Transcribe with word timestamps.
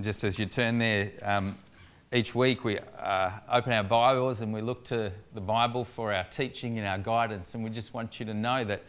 just 0.00 0.24
as 0.24 0.38
you 0.38 0.44
turn 0.44 0.78
there, 0.78 1.10
um, 1.22 1.56
each 2.12 2.34
week 2.34 2.64
we 2.64 2.78
uh, 2.98 3.30
open 3.50 3.72
our 3.72 3.82
Bibles 3.82 4.42
and 4.42 4.52
we 4.52 4.60
look 4.60 4.84
to 4.84 5.10
the 5.34 5.40
Bible 5.40 5.84
for 5.84 6.12
our 6.12 6.24
teaching 6.24 6.76
and 6.78 6.86
our 6.86 6.98
guidance. 6.98 7.54
And 7.54 7.64
we 7.64 7.70
just 7.70 7.94
want 7.94 8.20
you 8.20 8.26
to 8.26 8.34
know 8.34 8.62
that 8.64 8.82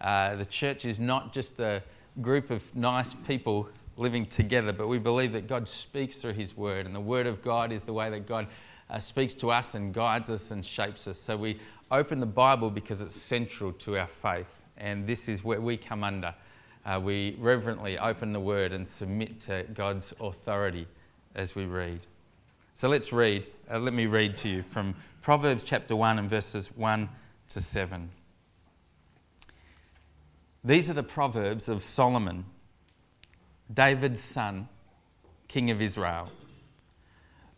uh, 0.00 0.36
the 0.36 0.44
church 0.44 0.84
is 0.84 1.00
not 1.00 1.32
just 1.32 1.58
a 1.58 1.82
group 2.20 2.50
of 2.50 2.76
nice 2.76 3.12
people 3.26 3.68
living 3.96 4.24
together, 4.24 4.72
but 4.72 4.86
we 4.86 4.98
believe 4.98 5.32
that 5.32 5.48
God 5.48 5.68
speaks 5.68 6.18
through 6.18 6.34
His 6.34 6.56
Word. 6.56 6.86
And 6.86 6.94
the 6.94 7.00
Word 7.00 7.26
of 7.26 7.42
God 7.42 7.72
is 7.72 7.82
the 7.82 7.92
way 7.92 8.08
that 8.10 8.28
God 8.28 8.46
uh, 8.88 9.00
speaks 9.00 9.34
to 9.34 9.50
us 9.50 9.74
and 9.74 9.92
guides 9.92 10.30
us 10.30 10.52
and 10.52 10.64
shapes 10.64 11.08
us. 11.08 11.18
So 11.18 11.36
we 11.36 11.58
open 11.90 12.20
the 12.20 12.26
Bible 12.26 12.70
because 12.70 13.00
it's 13.00 13.20
central 13.20 13.72
to 13.72 13.98
our 13.98 14.06
faith. 14.06 14.62
And 14.76 15.08
this 15.08 15.28
is 15.28 15.42
where 15.42 15.60
we 15.60 15.76
come 15.76 16.04
under. 16.04 16.34
Uh, 16.84 17.00
we 17.02 17.36
reverently 17.38 17.98
open 17.98 18.32
the 18.32 18.40
Word 18.40 18.72
and 18.72 18.86
submit 18.86 19.38
to 19.40 19.64
God's 19.72 20.12
authority 20.20 20.86
as 21.34 21.54
we 21.54 21.64
read. 21.64 22.00
So 22.74 22.88
let's 22.88 23.12
read. 23.12 23.46
Uh, 23.70 23.78
let 23.78 23.94
me 23.94 24.06
read 24.06 24.36
to 24.38 24.48
you 24.48 24.62
from 24.62 24.94
Proverbs 25.20 25.62
chapter 25.62 25.94
1 25.94 26.18
and 26.18 26.28
verses 26.28 26.76
1 26.76 27.08
to 27.50 27.60
7. 27.60 28.10
These 30.64 30.90
are 30.90 30.94
the 30.94 31.02
Proverbs 31.02 31.68
of 31.68 31.82
Solomon, 31.82 32.44
David's 33.72 34.22
son, 34.22 34.68
king 35.46 35.70
of 35.70 35.80
Israel. 35.80 36.30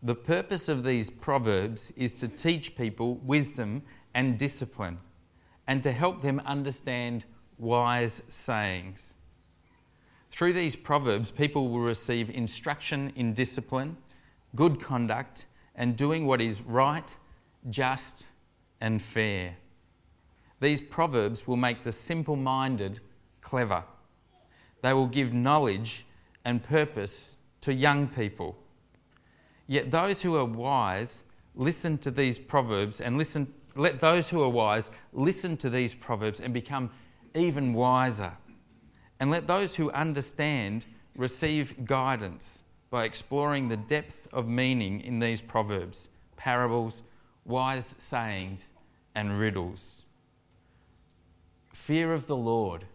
The 0.02 0.14
purpose 0.14 0.68
of 0.68 0.84
these 0.84 1.08
Proverbs 1.08 1.90
is 1.96 2.20
to 2.20 2.28
teach 2.28 2.76
people 2.76 3.14
wisdom 3.16 3.82
and 4.12 4.38
discipline 4.38 4.98
and 5.66 5.82
to 5.82 5.92
help 5.92 6.20
them 6.20 6.42
understand 6.44 7.24
wise 7.58 8.22
sayings. 8.28 9.16
Through 10.30 10.54
these 10.54 10.76
Proverbs, 10.76 11.30
people 11.30 11.68
will 11.68 11.80
receive 11.80 12.28
instruction 12.30 13.12
in 13.14 13.34
discipline, 13.34 13.96
good 14.56 14.80
conduct, 14.80 15.46
and 15.74 15.96
doing 15.96 16.26
what 16.26 16.40
is 16.40 16.62
right, 16.62 17.14
just, 17.70 18.30
and 18.80 19.00
fair. 19.00 19.56
These 20.60 20.80
Proverbs 20.80 21.46
will 21.46 21.56
make 21.56 21.82
the 21.82 21.92
simple 21.92 22.36
minded 22.36 23.00
clever. 23.40 23.84
They 24.82 24.92
will 24.92 25.06
give 25.06 25.32
knowledge 25.32 26.06
and 26.44 26.62
purpose 26.62 27.36
to 27.62 27.72
young 27.72 28.08
people. 28.08 28.58
Yet 29.66 29.90
those 29.90 30.22
who 30.22 30.36
are 30.36 30.44
wise 30.44 31.24
listen 31.54 31.96
to 31.98 32.10
these 32.10 32.38
proverbs 32.38 33.00
and 33.00 33.16
listen 33.16 33.52
let 33.76 33.98
those 33.98 34.28
who 34.28 34.42
are 34.42 34.48
wise 34.48 34.90
listen 35.12 35.56
to 35.56 35.70
these 35.70 35.94
proverbs 35.94 36.40
and 36.40 36.54
become 36.54 36.90
even 37.34 37.74
wiser. 37.74 38.32
And 39.20 39.30
let 39.30 39.46
those 39.46 39.76
who 39.76 39.90
understand 39.92 40.86
receive 41.16 41.84
guidance 41.84 42.64
by 42.90 43.04
exploring 43.04 43.68
the 43.68 43.76
depth 43.76 44.28
of 44.32 44.46
meaning 44.48 45.00
in 45.00 45.18
these 45.18 45.42
proverbs, 45.42 46.08
parables, 46.36 47.02
wise 47.44 47.94
sayings, 47.98 48.72
and 49.14 49.38
riddles. 49.38 50.04
Fear 51.72 52.12
of 52.12 52.26
the 52.26 52.36
Lord 52.36 52.86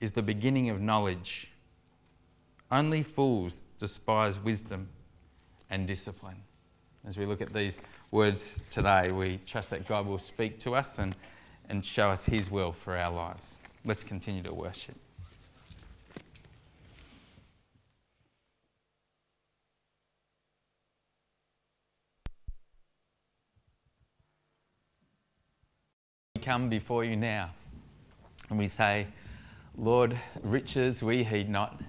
is 0.00 0.12
the 0.12 0.22
beginning 0.22 0.70
of 0.70 0.80
knowledge. 0.80 1.52
Only 2.70 3.02
fools 3.02 3.64
despise 3.78 4.38
wisdom 4.38 4.88
and 5.68 5.86
discipline. 5.86 6.42
As 7.06 7.16
we 7.16 7.26
look 7.26 7.40
at 7.40 7.52
these 7.52 7.82
words 8.10 8.62
today, 8.70 9.10
we 9.10 9.38
trust 9.46 9.70
that 9.70 9.86
God 9.88 10.06
will 10.06 10.18
speak 10.18 10.58
to 10.60 10.74
us 10.74 10.98
and, 10.98 11.16
and 11.70 11.84
show 11.84 12.10
us 12.10 12.24
His 12.24 12.50
will 12.50 12.72
for 12.72 12.96
our 12.96 13.10
lives. 13.10 13.58
Let's 13.84 14.04
continue 14.04 14.42
to 14.42 14.52
worship. 14.52 14.96
We 26.34 26.42
come 26.42 26.68
before 26.68 27.04
you 27.04 27.16
now 27.16 27.50
and 28.50 28.58
we 28.58 28.66
say, 28.66 29.06
Lord, 29.76 30.18
riches 30.42 31.02
we 31.02 31.22
heed 31.22 31.48
not, 31.48 31.80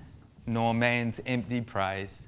nor 0.46 0.74
man's 0.74 1.20
empty 1.26 1.62
praise. 1.62 2.28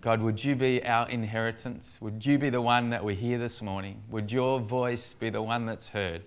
God, 0.00 0.20
would 0.20 0.42
you 0.44 0.54
be 0.54 0.84
our 0.84 1.08
inheritance? 1.08 1.98
Would 2.00 2.26
you 2.26 2.38
be 2.38 2.50
the 2.50 2.60
one 2.60 2.90
that 2.90 3.04
we 3.04 3.14
hear 3.14 3.38
this 3.38 3.62
morning? 3.62 4.02
Would 4.10 4.32
your 4.32 4.60
voice 4.60 5.12
be 5.12 5.30
the 5.30 5.42
one 5.42 5.66
that's 5.66 5.88
heard 5.88 6.24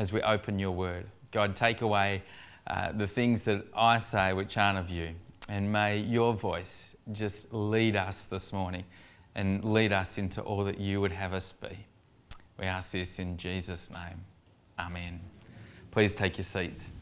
as 0.00 0.14
we 0.14 0.22
open 0.22 0.58
your 0.58 0.70
word? 0.70 1.04
God, 1.30 1.54
take 1.54 1.82
away 1.82 2.22
uh, 2.66 2.90
the 2.92 3.06
things 3.06 3.44
that 3.44 3.66
I 3.76 3.98
say 3.98 4.32
which 4.32 4.56
aren't 4.56 4.78
of 4.78 4.88
you. 4.88 5.10
And 5.46 5.70
may 5.70 5.98
your 5.98 6.32
voice 6.32 6.96
just 7.12 7.52
lead 7.52 7.96
us 7.96 8.24
this 8.24 8.50
morning 8.50 8.84
and 9.34 9.62
lead 9.62 9.92
us 9.92 10.16
into 10.16 10.40
all 10.40 10.64
that 10.64 10.80
you 10.80 11.02
would 11.02 11.12
have 11.12 11.34
us 11.34 11.52
be. 11.52 11.84
We 12.58 12.64
ask 12.64 12.92
this 12.92 13.18
in 13.18 13.36
Jesus' 13.36 13.90
name. 13.90 14.24
Amen. 14.78 15.20
Please 15.90 16.14
take 16.14 16.38
your 16.38 16.44
seats. 16.44 16.96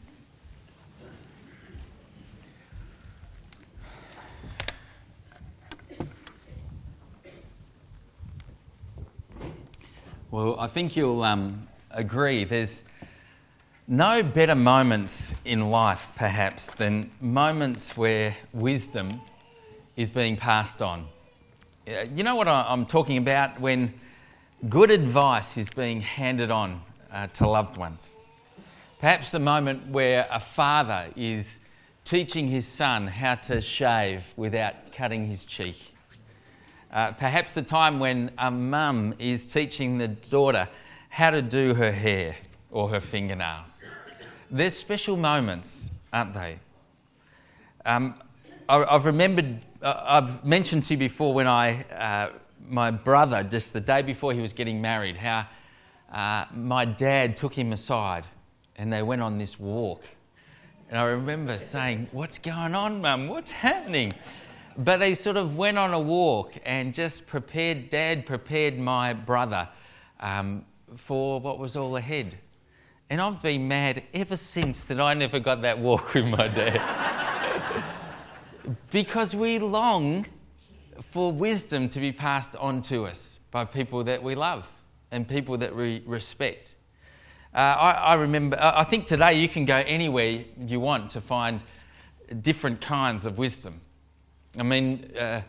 Well, 10.31 10.59
I 10.59 10.67
think 10.67 10.97
you'll 10.97 11.23
um, 11.23 11.68
agree 11.91 12.43
there's 12.43 12.83
no 13.87 14.21
better 14.21 14.55
moments 14.55 15.33
in 15.45 15.71
life, 15.71 16.09
perhaps, 16.15 16.71
than 16.71 17.09
moments 17.19 17.97
where 17.97 18.35
wisdom 18.53 19.21
is 19.95 20.09
being 20.09 20.37
passed 20.37 20.81
on. 20.81 21.07
Uh, 21.87 22.05
you 22.15 22.23
know 22.23 22.35
what 22.35 22.47
I'm 22.47 22.85
talking 22.85 23.17
about 23.17 23.59
when 23.59 23.93
good 24.69 24.91
advice 24.91 25.57
is 25.57 25.69
being 25.69 26.01
handed 26.01 26.51
on 26.51 26.81
uh, 27.11 27.27
to 27.27 27.47
loved 27.47 27.77
ones. 27.77 28.17
Perhaps 28.99 29.31
the 29.31 29.39
moment 29.39 29.87
where 29.87 30.27
a 30.29 30.39
father 30.39 31.07
is 31.15 31.59
teaching 32.03 32.47
his 32.47 32.67
son 32.67 33.07
how 33.07 33.35
to 33.35 33.61
shave 33.61 34.23
without 34.35 34.91
cutting 34.91 35.25
his 35.25 35.43
cheek 35.43 35.93
uh, 36.91 37.11
perhaps 37.11 37.53
the 37.53 37.61
time 37.61 37.99
when 37.99 38.31
a 38.37 38.49
mum 38.49 39.13
is 39.19 39.45
teaching 39.45 39.97
the 39.97 40.07
daughter 40.07 40.67
how 41.09 41.31
to 41.31 41.41
do 41.41 41.73
her 41.73 41.91
hair 41.91 42.35
or 42.71 42.89
her 42.89 42.99
fingernails. 42.99 43.81
There's 44.49 44.75
special 44.75 45.17
moments, 45.17 45.91
aren't 46.13 46.33
they? 46.33 46.59
Um, 47.85 48.15
I, 48.67 48.85
have 48.91 49.05
remembered, 49.05 49.61
uh, 49.81 50.01
I've 50.05 50.45
mentioned 50.45 50.85
to 50.85 50.93
you 50.93 50.97
before 50.97 51.33
when 51.33 51.47
I, 51.47 51.83
uh, 51.83 52.31
my 52.67 52.91
brother, 52.91 53.43
just 53.43 53.73
the 53.73 53.81
day 53.81 54.01
before 54.01 54.33
he 54.33 54.41
was 54.41 54.53
getting 54.53 54.81
married, 54.81 55.17
how 55.17 55.47
uh, 56.11 56.45
my 56.53 56.85
dad 56.85 57.37
took 57.37 57.53
him 57.53 57.73
aside 57.73 58.25
and 58.75 58.91
they 58.91 59.03
went 59.03 59.21
on 59.21 59.37
this 59.37 59.59
walk. 59.59 60.03
And 60.89 60.97
I 60.97 61.03
remember 61.03 61.57
saying, 61.57 62.07
What's 62.11 62.39
going 62.39 62.73
on, 62.73 63.01
mum? 63.01 63.27
What's 63.27 63.51
happening? 63.51 64.13
But 64.77 64.97
they 64.97 65.13
sort 65.13 65.37
of 65.37 65.55
went 65.55 65.77
on 65.77 65.93
a 65.93 65.99
walk 65.99 66.53
and 66.65 66.93
just 66.93 67.27
prepared, 67.27 67.89
Dad 67.89 68.25
prepared 68.25 68.79
my 68.79 69.13
brother 69.13 69.67
um, 70.19 70.65
for 70.95 71.39
what 71.39 71.59
was 71.59 71.75
all 71.75 71.95
ahead. 71.97 72.37
And 73.09 73.19
I've 73.19 73.41
been 73.41 73.67
mad 73.67 74.03
ever 74.13 74.35
since 74.35 74.85
that 74.85 74.99
I 74.99 75.13
never 75.13 75.39
got 75.39 75.61
that 75.63 75.79
walk 75.79 76.13
with 76.13 76.25
my 76.25 76.47
dad. 76.47 77.83
because 78.91 79.35
we 79.35 79.59
long 79.59 80.27
for 81.01 81.31
wisdom 81.31 81.89
to 81.89 81.99
be 81.99 82.11
passed 82.11 82.55
on 82.57 82.81
to 82.83 83.05
us 83.05 83.39
by 83.51 83.65
people 83.65 84.03
that 84.03 84.21
we 84.21 84.35
love 84.35 84.67
and 85.11 85.27
people 85.27 85.57
that 85.57 85.75
we 85.75 86.03
respect. 86.05 86.75
Uh, 87.53 87.57
I, 87.57 87.91
I, 87.91 88.13
remember, 88.13 88.57
I 88.61 88.83
think 88.83 89.07
today 89.07 89.33
you 89.39 89.49
can 89.49 89.65
go 89.65 89.77
anywhere 89.77 90.43
you 90.67 90.79
want 90.79 91.09
to 91.11 91.21
find 91.21 91.61
different 92.41 92.79
kinds 92.79 93.25
of 93.25 93.39
wisdom. 93.39 93.81
I 94.57 94.63
mean, 94.63 95.11
uh, 95.19 95.41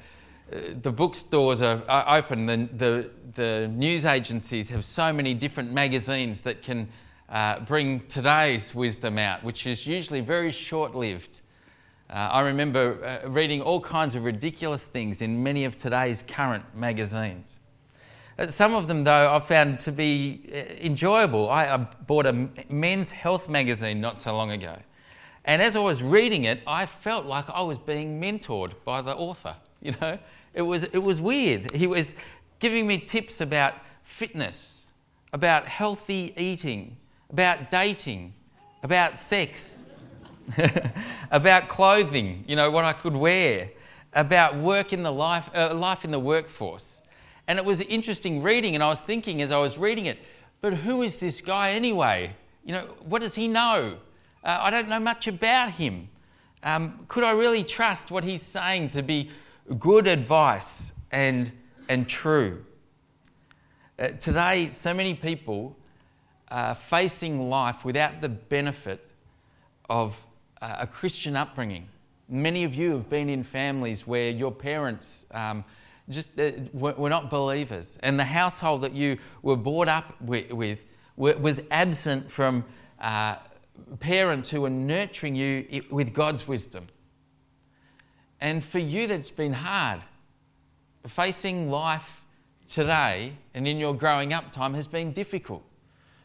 the 0.50 0.90
bookstores 0.90 1.62
are, 1.62 1.82
open, 2.08 2.46
the, 2.46 2.68
the, 2.76 3.10
the, 3.34 3.68
news 3.68 4.04
agencies 4.04 4.68
have 4.68 4.84
so 4.84 5.12
many 5.12 5.34
different 5.34 5.72
magazines 5.72 6.40
that 6.40 6.62
can 6.62 6.88
uh, 7.28 7.60
bring 7.60 8.00
today's 8.08 8.74
wisdom 8.74 9.18
out, 9.18 9.44
which 9.44 9.66
is 9.66 9.86
usually 9.86 10.20
very 10.20 10.50
short 10.50 10.94
lived. 10.94 11.40
Uh, 12.08 12.14
I 12.32 12.40
remember 12.40 13.22
uh, 13.24 13.28
reading 13.28 13.62
all 13.62 13.80
kinds 13.80 14.16
of 14.16 14.24
ridiculous 14.24 14.86
things 14.86 15.22
in 15.22 15.40
many 15.42 15.64
of 15.64 15.78
today's 15.78 16.24
current 16.24 16.64
magazines. 16.74 17.58
Uh, 18.36 18.48
some 18.48 18.74
of 18.74 18.88
them, 18.88 19.04
though, 19.04 19.32
I've 19.32 19.44
found 19.44 19.78
to 19.80 19.92
be 19.92 20.50
uh, 20.52 20.56
enjoyable. 20.84 21.48
I, 21.48 21.66
I 21.66 21.76
bought 21.76 22.26
a 22.26 22.48
men's 22.68 23.12
health 23.12 23.48
magazine 23.48 24.00
not 24.00 24.18
so 24.18 24.36
long 24.36 24.50
ago. 24.50 24.76
And 25.44 25.62
as 25.62 25.76
I 25.76 25.80
was 25.80 26.02
reading 26.02 26.44
it, 26.44 26.60
I 26.66 26.86
felt 26.86 27.26
like 27.26 27.48
I 27.48 27.60
was 27.62 27.78
being 27.78 28.20
mentored 28.20 28.72
by 28.84 29.02
the 29.02 29.14
author. 29.14 29.54
You 29.82 29.94
know, 29.98 30.18
it 30.54 30.62
was, 30.62 30.84
it 30.84 30.98
was 30.98 31.20
weird. 31.20 31.74
He 31.74 31.86
was 31.86 32.14
giving 32.58 32.86
me 32.86 32.98
tips 32.98 33.40
about 33.40 33.74
fitness, 34.02 34.90
about 35.32 35.66
healthy 35.66 36.32
eating, 36.36 36.96
about 37.30 37.70
dating, 37.70 38.34
about 38.82 39.16
sex, 39.16 39.84
about 41.30 41.68
clothing, 41.68 42.44
you 42.46 42.56
know, 42.56 42.70
what 42.70 42.84
I 42.84 42.92
could 42.92 43.14
wear. 43.14 43.70
about 44.12 44.56
work 44.56 44.92
in 44.92 45.04
the 45.04 45.12
life, 45.12 45.48
uh, 45.54 45.72
life 45.72 46.04
in 46.04 46.10
the 46.10 46.18
workforce. 46.18 47.00
And 47.46 47.58
it 47.58 47.64
was 47.64 47.80
interesting 47.82 48.42
reading, 48.42 48.74
and 48.74 48.82
I 48.82 48.88
was 48.88 49.00
thinking 49.00 49.40
as 49.40 49.52
I 49.52 49.58
was 49.58 49.78
reading 49.78 50.06
it, 50.06 50.18
but 50.60 50.74
who 50.74 51.02
is 51.02 51.18
this 51.18 51.40
guy 51.40 51.72
anyway? 51.72 52.34
You 52.64 52.72
know, 52.72 52.86
what 53.04 53.22
does 53.22 53.36
he 53.36 53.48
know? 53.48 53.98
Uh, 54.42 54.58
I 54.60 54.70
don't 54.70 54.88
know 54.88 55.00
much 55.00 55.26
about 55.26 55.70
him. 55.70 56.08
Um, 56.62 57.04
could 57.08 57.24
I 57.24 57.30
really 57.30 57.64
trust 57.64 58.10
what 58.10 58.24
he's 58.24 58.42
saying 58.42 58.88
to 58.88 59.02
be 59.02 59.30
good 59.78 60.06
advice 60.06 60.92
and, 61.10 61.52
and 61.88 62.08
true? 62.08 62.64
Uh, 63.98 64.08
today, 64.18 64.66
so 64.66 64.94
many 64.94 65.14
people 65.14 65.76
are 66.48 66.74
facing 66.74 67.48
life 67.48 67.84
without 67.84 68.20
the 68.20 68.28
benefit 68.28 69.06
of 69.88 70.22
uh, 70.60 70.76
a 70.80 70.86
Christian 70.86 71.36
upbringing. 71.36 71.88
Many 72.28 72.64
of 72.64 72.74
you 72.74 72.92
have 72.92 73.08
been 73.08 73.28
in 73.28 73.42
families 73.42 74.06
where 74.06 74.30
your 74.30 74.52
parents 74.52 75.26
um, 75.32 75.64
just 76.08 76.38
uh, 76.38 76.52
were, 76.72 77.08
not 77.08 77.30
believers, 77.30 77.98
and 78.02 78.18
the 78.18 78.24
household 78.24 78.82
that 78.82 78.92
you 78.92 79.18
were 79.42 79.56
brought 79.56 79.88
up 79.88 80.20
with, 80.20 80.50
with 80.52 80.80
was 81.16 81.60
absent 81.70 82.30
from 82.30 82.64
uh, 83.00 83.36
parents 83.98 84.50
who 84.50 84.62
were 84.62 84.70
nurturing 84.70 85.36
you 85.36 85.84
with 85.90 86.12
God's 86.12 86.48
wisdom. 86.48 86.88
And 88.40 88.64
for 88.64 88.78
you, 88.78 89.06
that's 89.06 89.30
been 89.30 89.52
hard. 89.52 90.00
Facing 91.06 91.70
life 91.70 92.24
today 92.68 93.34
and 93.54 93.66
in 93.66 93.78
your 93.78 93.94
growing 93.94 94.32
up 94.32 94.52
time 94.52 94.74
has 94.74 94.86
been 94.86 95.12
difficult 95.12 95.62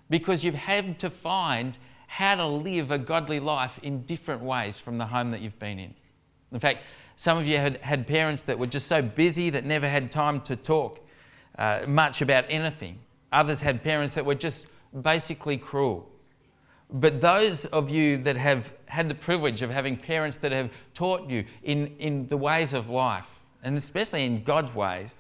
because 0.10 0.44
you've 0.44 0.54
had 0.54 1.00
to 1.00 1.10
find 1.10 1.78
how 2.08 2.36
to 2.36 2.46
live 2.46 2.92
a 2.92 2.98
godly 2.98 3.40
life 3.40 3.80
in 3.82 4.04
different 4.04 4.42
ways 4.42 4.80
from 4.80 4.98
the 4.98 5.06
home 5.06 5.32
that 5.32 5.42
you've 5.42 5.60
been 5.60 5.80
in. 5.80 5.94
In 6.52 6.60
fact, 6.60 6.84
some 7.16 7.38
of 7.38 7.48
you 7.48 7.58
had, 7.58 7.78
had 7.78 8.06
parents 8.06 8.44
that 8.44 8.60
were 8.60 8.68
just 8.68 8.88
so 8.88 9.02
busy 9.02 9.50
that 9.50 9.66
never 9.66 9.88
had 9.88 10.12
time 10.12 10.42
to 10.42 10.56
talk 10.56 11.00
uh, 11.58 11.82
much 11.88 12.22
about 12.22 12.46
anything. 12.50 13.00
Others 13.32 13.62
had 13.62 13.84
parents 13.84 14.14
that 14.14 14.26
were 14.26 14.36
just 14.36 14.68
basically 15.02 15.58
cruel. 15.58 16.10
But 16.92 17.20
those 17.20 17.66
of 17.66 17.90
you 17.90 18.18
that 18.20 18.38
have 18.38 18.74
had 18.86 19.10
the 19.10 19.16
privilege 19.16 19.62
of 19.62 19.70
having 19.70 19.98
parents 19.98 20.38
that 20.38 20.52
have 20.52 20.70
taught 20.94 21.30
you 21.30 21.46
in, 21.64 21.96
in 21.98 22.28
the 22.28 22.38
ways 22.38 22.74
of 22.74 22.90
life, 22.90 23.40
and 23.64 23.76
especially 23.76 24.26
in 24.26 24.44
God's 24.44 24.74
ways, 24.74 25.20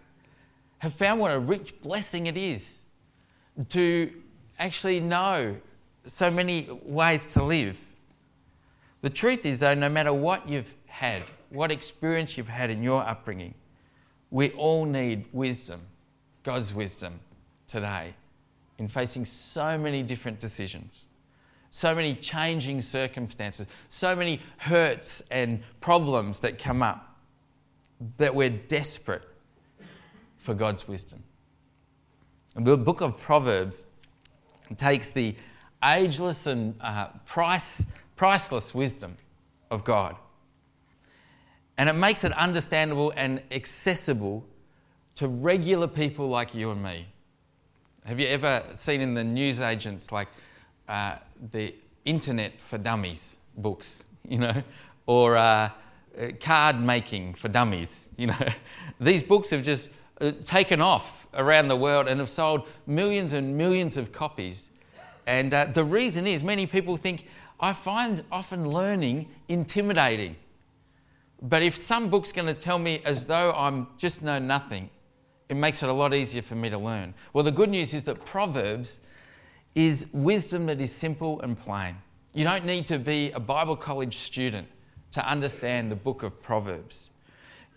have 0.80 0.94
found 0.94 1.20
what 1.20 1.32
a 1.32 1.40
rich 1.40 1.82
blessing 1.82 2.28
it 2.28 2.38
is 2.38 2.84
to 3.70 4.12
actually 4.60 5.00
know 5.00 5.56
so 6.06 6.30
many 6.30 6.68
ways 6.84 7.26
to 7.34 7.44
live. 7.44 7.96
The 9.02 9.10
truth 9.10 9.46
is, 9.46 9.60
though, 9.60 9.74
no 9.74 9.90
matter 9.90 10.14
what 10.14 10.48
you've 10.48 10.72
had, 10.88 11.24
what 11.50 11.72
experience 11.72 12.38
you've 12.38 12.48
had 12.48 12.70
in 12.70 12.84
your 12.84 13.02
upbringing, 13.02 13.54
we 14.30 14.52
all 14.52 14.86
need 14.86 15.26
wisdom, 15.32 15.82
God's 16.44 16.74
wisdom, 16.74 17.20
today 17.68 18.14
in 18.78 18.88
facing 18.88 19.26
so 19.26 19.78
many 19.78 20.04
different 20.04 20.40
decisions, 20.40 21.08
so 21.76 21.94
many 21.94 22.16
changing 22.16 22.80
circumstances, 22.80 23.68
so 23.90 24.16
many 24.16 24.40
hurts 24.56 25.22
and 25.30 25.62
problems 25.82 26.40
that 26.40 26.58
come 26.58 26.82
up 26.82 27.20
that 28.16 28.34
we're 28.34 28.50
desperate 28.50 29.24
for 30.38 30.54
God's 30.54 30.88
wisdom. 30.88 31.22
The 32.56 32.78
book 32.78 33.02
of 33.02 33.20
Proverbs 33.20 33.88
takes 34.78 35.10
the 35.10 35.36
ageless 35.84 36.48
and 36.48 36.76
uh, 36.80 37.08
price, 37.26 37.88
priceless 38.16 38.74
wisdom 38.74 39.18
of 39.70 39.84
God 39.84 40.16
and 41.78 41.90
it 41.90 41.94
makes 41.94 42.24
it 42.24 42.32
understandable 42.38 43.12
and 43.18 43.42
accessible 43.52 44.46
to 45.16 45.28
regular 45.28 45.90
people 45.90 46.30
like 46.30 46.56
you 46.56 46.72
and 46.72 46.82
me. 46.82 47.06
Have 48.06 48.18
you 48.18 48.28
ever 48.28 48.64
seen 48.76 49.02
in 49.02 49.14
the 49.14 49.26
newsagents 49.26 50.14
like 50.14 50.30
uh, 50.88 51.18
the 51.52 51.74
Internet 52.06 52.60
for 52.62 52.78
Dummies 52.78 53.38
books, 53.58 54.06
you 54.28 54.40
know, 54.40 54.64
or 55.06 55.38
uh, 55.38 55.70
uh 56.20 56.28
card 56.40 56.80
making 56.80 57.34
for 57.34 57.48
dummies, 57.48 58.10
you 58.18 58.28
know? 58.28 58.48
These 59.00 59.24
books 59.24 59.50
have 59.50 59.64
just 59.64 59.90
uh, 60.22 60.32
taken 60.44 60.82
off 60.82 61.28
around 61.34 61.68
the 61.68 61.76
world 61.76 62.08
and 62.08 62.20
have 62.20 62.30
sold 62.30 62.68
millions 62.88 63.34
and 63.34 63.58
millions 63.58 63.98
of 63.98 64.12
copies. 64.12 64.70
And 65.28 65.54
uh, 65.54 65.66
the 65.66 65.84
reason 65.84 66.28
is 66.28 66.44
many 66.44 66.66
people 66.68 66.98
think 66.98 67.26
I 67.60 67.74
find 67.74 68.24
often 68.32 68.70
learning 68.70 69.30
intimidating. 69.48 70.36
But 71.42 71.64
if 71.64 71.76
some 71.76 72.10
book's 72.10 72.32
going 72.32 72.48
to 72.48 72.54
tell 72.54 72.78
me 72.78 73.02
as 73.06 73.28
though 73.28 73.52
I'm 73.54 73.88
just 73.98 74.22
know 74.22 74.40
nothing, 74.40 74.90
it 75.50 75.56
makes 75.56 75.84
it 75.84 75.90
a 75.90 75.94
lot 75.94 76.14
easier 76.14 76.42
for 76.42 76.56
me 76.56 76.70
to 76.70 76.78
learn. 76.78 77.14
Well, 77.34 77.44
the 77.44 77.52
good 77.52 77.70
news 77.70 77.94
is 77.94 78.04
that 78.06 78.24
Proverbs 78.26 79.02
is 79.76 80.08
wisdom 80.14 80.66
that 80.68 80.82
is 80.82 80.92
simple 80.92 81.42
and 81.42 81.60
plain. 81.60 81.96
You 82.34 82.44
don't 82.44 82.66
need 82.66 82.88
to 82.88 82.98
be 82.98 83.32
a 83.32 83.40
Bible 83.40 83.76
college 83.76 84.18
student 84.18 84.68
to 85.12 85.26
understand 85.28 85.92
the 85.92 85.96
book 85.96 86.24
of 86.24 86.42
Proverbs. 86.42 87.12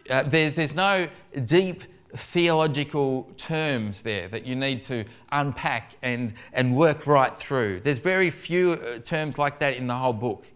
Uh, 0.08 0.22
there, 0.22 0.50
there's 0.50 0.74
no 0.74 1.08
deep 1.44 1.84
theological 2.16 3.30
terms 3.36 4.02
there 4.02 4.28
that 4.28 4.46
you 4.46 4.56
need 4.56 4.80
to 4.82 5.04
unpack 5.30 5.92
and, 6.02 6.32
and 6.52 6.74
work 6.74 7.06
right 7.06 7.36
through. 7.36 7.80
There's 7.80 7.98
very 7.98 8.30
few 8.30 8.72
uh, 8.72 8.98
terms 9.00 9.38
like 9.38 9.58
that 9.58 9.76
in 9.76 9.86
the 9.86 9.94
whole 9.94 10.12
book. 10.12 10.46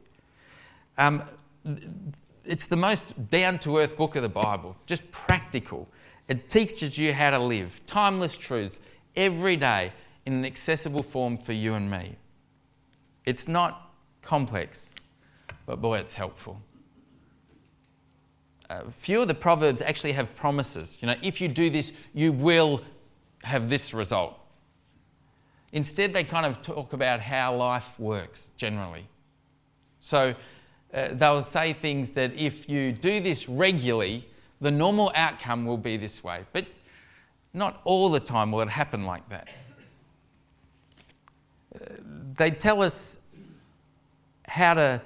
Um, 0.96 1.22
it's 2.44 2.66
the 2.66 2.76
most 2.76 3.30
down 3.30 3.58
to 3.60 3.78
earth 3.78 3.96
book 3.96 4.16
of 4.16 4.22
the 4.22 4.28
Bible, 4.28 4.76
just 4.86 5.08
practical. 5.10 5.88
It 6.28 6.48
teaches 6.48 6.98
you 6.98 7.12
how 7.12 7.30
to 7.30 7.38
live, 7.38 7.80
timeless 7.86 8.36
truths, 8.36 8.80
every 9.14 9.56
day 9.56 9.92
in 10.26 10.32
an 10.32 10.44
accessible 10.44 11.02
form 11.02 11.36
for 11.36 11.52
you 11.52 11.74
and 11.74 11.90
me. 11.90 12.16
It's 13.24 13.48
not 13.48 13.92
complex, 14.22 14.94
but 15.66 15.80
boy, 15.80 15.98
it's 15.98 16.14
helpful. 16.14 16.60
A 18.70 18.90
few 18.90 19.20
of 19.20 19.28
the 19.28 19.34
Proverbs 19.34 19.82
actually 19.82 20.12
have 20.12 20.34
promises. 20.34 20.98
You 21.00 21.06
know, 21.06 21.16
if 21.22 21.40
you 21.40 21.48
do 21.48 21.68
this, 21.70 21.92
you 22.14 22.32
will 22.32 22.82
have 23.42 23.68
this 23.68 23.92
result. 23.92 24.38
Instead, 25.72 26.12
they 26.12 26.24
kind 26.24 26.46
of 26.46 26.62
talk 26.62 26.92
about 26.92 27.20
how 27.20 27.54
life 27.54 27.98
works 27.98 28.52
generally. 28.56 29.06
So, 30.00 30.34
uh, 30.92 31.08
they'll 31.12 31.42
say 31.42 31.72
things 31.72 32.10
that 32.10 32.34
if 32.34 32.68
you 32.68 32.92
do 32.92 33.20
this 33.20 33.48
regularly, 33.48 34.28
the 34.60 34.70
normal 34.70 35.10
outcome 35.14 35.64
will 35.64 35.78
be 35.78 35.96
this 35.96 36.22
way. 36.22 36.44
But 36.52 36.66
not 37.54 37.80
all 37.84 38.10
the 38.10 38.20
time 38.20 38.52
will 38.52 38.60
it 38.60 38.68
happen 38.68 39.04
like 39.04 39.28
that. 39.30 39.54
They 42.36 42.50
tell 42.50 42.82
us 42.82 43.20
how 44.46 44.74
to, 44.74 45.02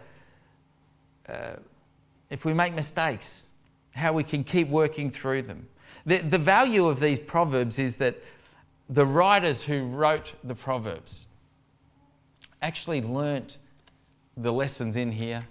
uh, 1.28 1.56
if 2.30 2.44
we 2.44 2.54
make 2.54 2.74
mistakes, 2.74 3.48
how 3.92 4.12
we 4.12 4.24
can 4.24 4.44
keep 4.44 4.68
working 4.68 5.10
through 5.10 5.42
them. 5.42 5.68
The, 6.04 6.18
the 6.18 6.38
value 6.38 6.86
of 6.86 7.00
these 7.00 7.18
proverbs 7.18 7.78
is 7.78 7.96
that 7.96 8.16
the 8.88 9.06
writers 9.06 9.62
who 9.62 9.84
wrote 9.86 10.34
the 10.44 10.54
proverbs 10.54 11.26
actually 12.62 13.02
learnt 13.02 13.58
the 14.36 14.52
lessons 14.52 14.96
in 14.96 15.12
here 15.12 15.46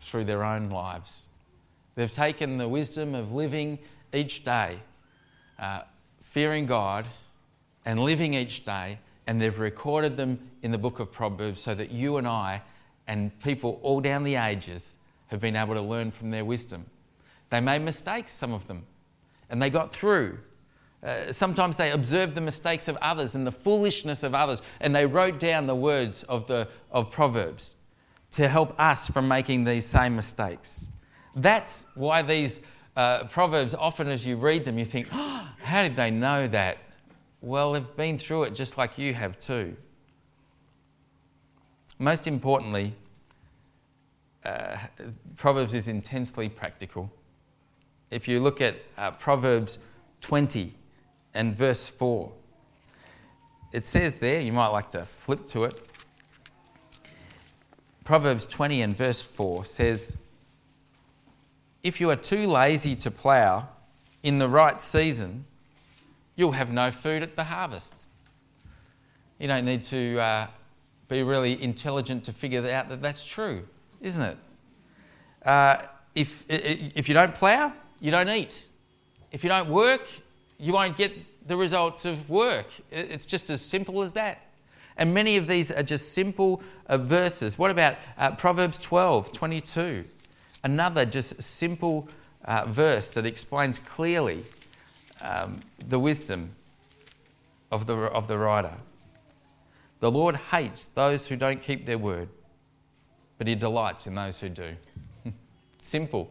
through 0.00 0.24
their 0.24 0.44
own 0.44 0.68
lives. 0.70 1.28
They've 1.94 2.10
taken 2.10 2.58
the 2.58 2.68
wisdom 2.68 3.14
of 3.14 3.32
living 3.32 3.78
each 4.12 4.44
day, 4.44 4.80
uh, 5.58 5.82
fearing 6.20 6.66
God, 6.66 7.06
and 7.84 8.00
living 8.00 8.34
each 8.34 8.64
day, 8.64 8.98
and 9.26 9.40
they've 9.40 9.58
recorded 9.58 10.16
them 10.16 10.38
in 10.62 10.70
the 10.70 10.78
book 10.78 11.00
of 11.00 11.12
Proverbs 11.12 11.60
so 11.60 11.74
that 11.74 11.90
you 11.90 12.16
and 12.16 12.26
I 12.26 12.62
and 13.06 13.38
people 13.40 13.78
all 13.82 14.00
down 14.00 14.24
the 14.24 14.36
ages 14.36 14.96
have 15.28 15.40
been 15.40 15.56
able 15.56 15.74
to 15.74 15.80
learn 15.80 16.10
from 16.10 16.30
their 16.30 16.44
wisdom. 16.44 16.86
They 17.50 17.60
made 17.60 17.82
mistakes, 17.82 18.32
some 18.32 18.52
of 18.52 18.66
them, 18.66 18.84
and 19.50 19.60
they 19.60 19.70
got 19.70 19.90
through. 19.90 20.38
Uh, 21.02 21.32
sometimes 21.32 21.76
they 21.76 21.90
observed 21.90 22.34
the 22.34 22.40
mistakes 22.40 22.88
of 22.88 22.96
others 23.02 23.34
and 23.34 23.46
the 23.46 23.52
foolishness 23.52 24.22
of 24.22 24.34
others, 24.34 24.62
and 24.80 24.94
they 24.94 25.06
wrote 25.06 25.38
down 25.38 25.66
the 25.66 25.74
words 25.74 26.22
of, 26.24 26.46
the, 26.46 26.66
of 26.90 27.10
Proverbs 27.10 27.76
to 28.32 28.48
help 28.48 28.78
us 28.80 29.08
from 29.08 29.28
making 29.28 29.64
these 29.64 29.86
same 29.86 30.16
mistakes. 30.16 30.90
That's 31.36 31.86
why 31.94 32.22
these 32.22 32.60
uh, 32.96 33.24
proverbs, 33.24 33.74
often 33.74 34.08
as 34.08 34.26
you 34.26 34.36
read 34.36 34.64
them, 34.64 34.78
you 34.78 34.84
think, 34.84 35.08
oh, 35.12 35.48
how 35.62 35.82
did 35.82 35.96
they 35.96 36.10
know 36.10 36.46
that? 36.48 36.78
Well, 37.44 37.74
they've 37.74 37.96
been 37.96 38.16
through 38.16 38.44
it 38.44 38.54
just 38.54 38.78
like 38.78 38.96
you 38.96 39.12
have 39.12 39.38
too. 39.38 39.76
Most 41.98 42.26
importantly, 42.26 42.94
uh, 44.46 44.78
Proverbs 45.36 45.74
is 45.74 45.86
intensely 45.86 46.48
practical. 46.48 47.12
If 48.10 48.28
you 48.28 48.40
look 48.40 48.62
at 48.62 48.76
uh, 48.96 49.10
Proverbs 49.10 49.78
20 50.22 50.72
and 51.34 51.54
verse 51.54 51.86
4, 51.86 52.32
it 53.72 53.84
says 53.84 54.20
there, 54.20 54.40
you 54.40 54.52
might 54.52 54.68
like 54.68 54.88
to 54.92 55.04
flip 55.04 55.46
to 55.48 55.64
it. 55.64 55.86
Proverbs 58.04 58.46
20 58.46 58.80
and 58.80 58.96
verse 58.96 59.20
4 59.20 59.66
says, 59.66 60.16
if 61.82 62.00
you 62.00 62.08
are 62.08 62.16
too 62.16 62.46
lazy 62.46 62.94
to 62.96 63.10
plough 63.10 63.68
in 64.22 64.38
the 64.38 64.48
right 64.48 64.80
season, 64.80 65.44
you'll 66.36 66.52
have 66.52 66.72
no 66.72 66.90
food 66.90 67.22
at 67.22 67.36
the 67.36 67.44
harvest. 67.44 68.06
You 69.38 69.48
don't 69.48 69.64
need 69.64 69.84
to 69.84 70.18
uh, 70.18 70.46
be 71.08 71.22
really 71.22 71.60
intelligent 71.62 72.24
to 72.24 72.32
figure 72.32 72.68
out 72.70 72.88
that 72.88 73.02
that's 73.02 73.24
true, 73.24 73.64
isn't 74.00 74.22
it? 74.22 74.36
Uh, 75.44 75.78
if, 76.14 76.44
if 76.48 77.08
you 77.08 77.14
don't 77.14 77.34
plough, 77.34 77.72
you 78.00 78.10
don't 78.10 78.28
eat. 78.28 78.66
If 79.32 79.42
you 79.42 79.48
don't 79.48 79.68
work, 79.68 80.02
you 80.58 80.72
won't 80.72 80.96
get 80.96 81.12
the 81.46 81.56
results 81.56 82.04
of 82.04 82.30
work. 82.30 82.66
It's 82.90 83.26
just 83.26 83.50
as 83.50 83.60
simple 83.60 84.02
as 84.02 84.12
that. 84.12 84.40
And 84.96 85.12
many 85.12 85.36
of 85.36 85.48
these 85.48 85.72
are 85.72 85.82
just 85.82 86.12
simple 86.12 86.62
uh, 86.86 86.96
verses. 86.96 87.58
What 87.58 87.70
about 87.70 87.96
uh, 88.16 88.32
Proverbs 88.32 88.78
12 88.78 89.32
22? 89.32 90.04
Another 90.62 91.04
just 91.04 91.42
simple 91.42 92.08
uh, 92.44 92.64
verse 92.66 93.10
that 93.10 93.26
explains 93.26 93.78
clearly 93.78 94.44
um, 95.24 95.60
the 95.88 95.98
wisdom 95.98 96.54
of 97.72 97.86
the, 97.86 97.94
of 97.94 98.28
the 98.28 98.38
writer. 98.38 98.74
The 100.00 100.10
Lord 100.10 100.36
hates 100.36 100.86
those 100.88 101.26
who 101.26 101.34
don't 101.34 101.62
keep 101.62 101.86
their 101.86 101.98
word, 101.98 102.28
but 103.38 103.46
he 103.46 103.54
delights 103.54 104.06
in 104.06 104.14
those 104.14 104.38
who 104.38 104.50
do. 104.50 104.74
Simple. 105.78 106.30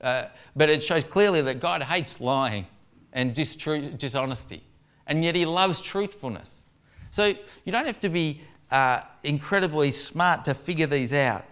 Uh, 0.00 0.24
but 0.56 0.70
it 0.70 0.82
shows 0.82 1.04
clearly 1.04 1.42
that 1.42 1.60
God 1.60 1.82
hates 1.82 2.20
lying 2.20 2.66
and 3.12 3.34
dishonesty, 3.34 4.62
and 5.06 5.24
yet 5.24 5.34
he 5.34 5.44
loves 5.44 5.80
truthfulness. 5.82 6.68
So 7.10 7.34
you 7.64 7.72
don't 7.72 7.86
have 7.86 8.00
to 8.00 8.08
be 8.08 8.40
uh, 8.70 9.02
incredibly 9.22 9.90
smart 9.90 10.44
to 10.44 10.54
figure 10.54 10.86
these 10.86 11.12
out, 11.12 11.44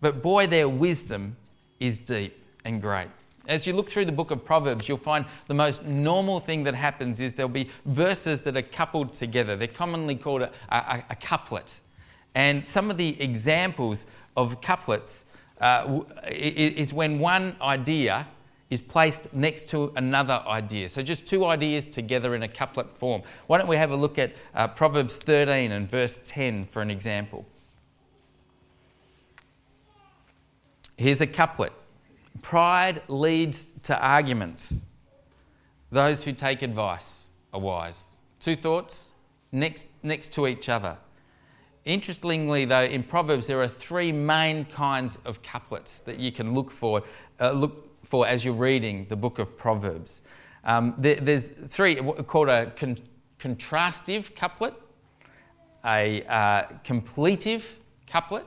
but 0.00 0.22
boy, 0.22 0.46
their 0.46 0.68
wisdom 0.68 1.36
is 1.80 1.98
deep 1.98 2.40
and 2.64 2.80
great. 2.80 3.08
As 3.48 3.66
you 3.66 3.72
look 3.72 3.88
through 3.88 4.04
the 4.04 4.12
book 4.12 4.30
of 4.30 4.44
Proverbs, 4.44 4.88
you'll 4.88 4.98
find 4.98 5.24
the 5.46 5.54
most 5.54 5.84
normal 5.86 6.38
thing 6.38 6.64
that 6.64 6.74
happens 6.74 7.18
is 7.18 7.32
there'll 7.32 7.48
be 7.48 7.70
verses 7.86 8.42
that 8.42 8.56
are 8.58 8.62
coupled 8.62 9.14
together. 9.14 9.56
They're 9.56 9.66
commonly 9.66 10.16
called 10.16 10.42
a, 10.42 10.52
a, 10.68 11.02
a 11.10 11.16
couplet. 11.16 11.80
And 12.34 12.62
some 12.62 12.90
of 12.90 12.98
the 12.98 13.20
examples 13.20 14.04
of 14.36 14.60
couplets 14.60 15.24
uh, 15.62 16.02
is 16.28 16.92
when 16.92 17.18
one 17.18 17.56
idea 17.62 18.28
is 18.68 18.82
placed 18.82 19.32
next 19.32 19.70
to 19.70 19.94
another 19.96 20.42
idea. 20.46 20.90
So 20.90 21.02
just 21.02 21.26
two 21.26 21.46
ideas 21.46 21.86
together 21.86 22.34
in 22.34 22.42
a 22.42 22.48
couplet 22.48 22.92
form. 22.92 23.22
Why 23.46 23.56
don't 23.56 23.66
we 23.66 23.78
have 23.78 23.90
a 23.90 23.96
look 23.96 24.18
at 24.18 24.34
uh, 24.54 24.68
Proverbs 24.68 25.16
13 25.16 25.72
and 25.72 25.90
verse 25.90 26.20
10 26.22 26.66
for 26.66 26.82
an 26.82 26.90
example? 26.90 27.46
Here's 30.98 31.22
a 31.22 31.26
couplet. 31.26 31.72
Pride 32.42 33.02
leads 33.08 33.66
to 33.82 33.98
arguments. 33.98 34.86
Those 35.90 36.24
who 36.24 36.32
take 36.32 36.62
advice 36.62 37.26
are 37.52 37.60
wise. 37.60 38.10
Two 38.40 38.56
thoughts 38.56 39.12
next, 39.52 39.86
next 40.02 40.32
to 40.34 40.46
each 40.46 40.68
other. 40.68 40.96
Interestingly, 41.84 42.64
though, 42.66 42.82
in 42.82 43.02
Proverbs 43.02 43.46
there 43.46 43.62
are 43.62 43.68
three 43.68 44.12
main 44.12 44.66
kinds 44.66 45.18
of 45.24 45.42
couplets 45.42 46.00
that 46.00 46.18
you 46.18 46.30
can 46.30 46.52
look 46.52 46.70
for, 46.70 47.02
uh, 47.40 47.52
look 47.52 48.04
for 48.04 48.26
as 48.26 48.44
you're 48.44 48.54
reading 48.54 49.06
the 49.08 49.16
book 49.16 49.38
of 49.38 49.56
Proverbs. 49.56 50.22
Um, 50.64 50.94
there, 50.98 51.16
there's 51.16 51.44
three 51.46 51.96
called 51.96 52.48
a 52.48 52.70
con- 52.72 52.98
contrastive 53.38 54.34
couplet, 54.34 54.74
a 55.84 56.22
uh, 56.24 56.62
completive 56.84 57.78
couplet, 58.06 58.44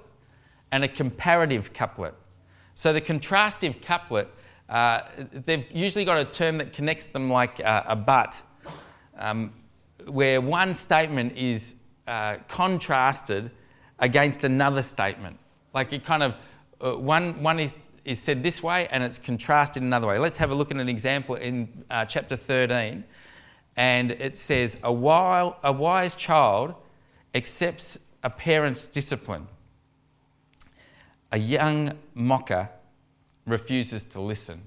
and 0.71 0.83
a 0.83 0.87
comparative 0.87 1.73
couplet. 1.73 2.13
So 2.75 2.93
the 2.93 3.01
contrastive 3.01 3.81
couplet, 3.81 4.27
uh, 4.69 5.01
they've 5.45 5.69
usually 5.71 6.05
got 6.05 6.17
a 6.17 6.25
term 6.25 6.57
that 6.57 6.73
connects 6.73 7.07
them 7.07 7.29
like 7.29 7.59
uh, 7.59 7.83
a 7.87 7.95
but, 7.95 8.41
um, 9.17 9.53
where 10.05 10.41
one 10.41 10.73
statement 10.75 11.37
is 11.37 11.75
uh, 12.07 12.37
contrasted 12.47 13.51
against 13.99 14.43
another 14.43 14.81
statement. 14.81 15.37
Like 15.73 15.93
it 15.93 16.03
kind 16.03 16.23
of, 16.23 16.37
uh, 16.79 16.97
one, 16.97 17.43
one 17.43 17.59
is, 17.59 17.75
is 18.05 18.19
said 18.19 18.41
this 18.43 18.63
way 18.63 18.87
and 18.89 19.03
it's 19.03 19.19
contrasted 19.19 19.83
another 19.83 20.07
way. 20.07 20.17
Let's 20.17 20.37
have 20.37 20.51
a 20.51 20.55
look 20.55 20.71
at 20.71 20.77
an 20.77 20.89
example 20.89 21.35
in 21.35 21.83
uh, 21.89 22.05
chapter 22.05 22.35
13. 22.35 23.03
And 23.75 24.11
it 24.11 24.37
says, 24.37 24.77
a, 24.83 24.91
wild, 24.91 25.55
a 25.63 25.71
wise 25.71 26.15
child 26.15 26.75
accepts 27.35 27.97
a 28.23 28.29
parent's 28.29 28.87
discipline 28.87 29.47
a 31.31 31.37
young 31.37 31.97
mocker 32.13 32.69
refuses 33.45 34.03
to 34.05 34.21
listen. 34.21 34.61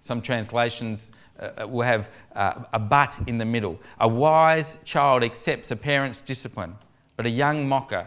Some 0.00 0.20
translations 0.20 1.12
uh, 1.38 1.62
uh, 1.62 1.68
will 1.68 1.82
have 1.82 2.10
uh, 2.34 2.64
a 2.72 2.78
but 2.78 3.20
in 3.26 3.38
the 3.38 3.44
middle. 3.44 3.78
A 4.00 4.08
wise 4.08 4.78
child 4.84 5.22
accepts 5.22 5.70
a 5.70 5.76
parent's 5.76 6.22
discipline, 6.22 6.76
but 7.16 7.26
a 7.26 7.30
young 7.30 7.68
mocker 7.68 8.06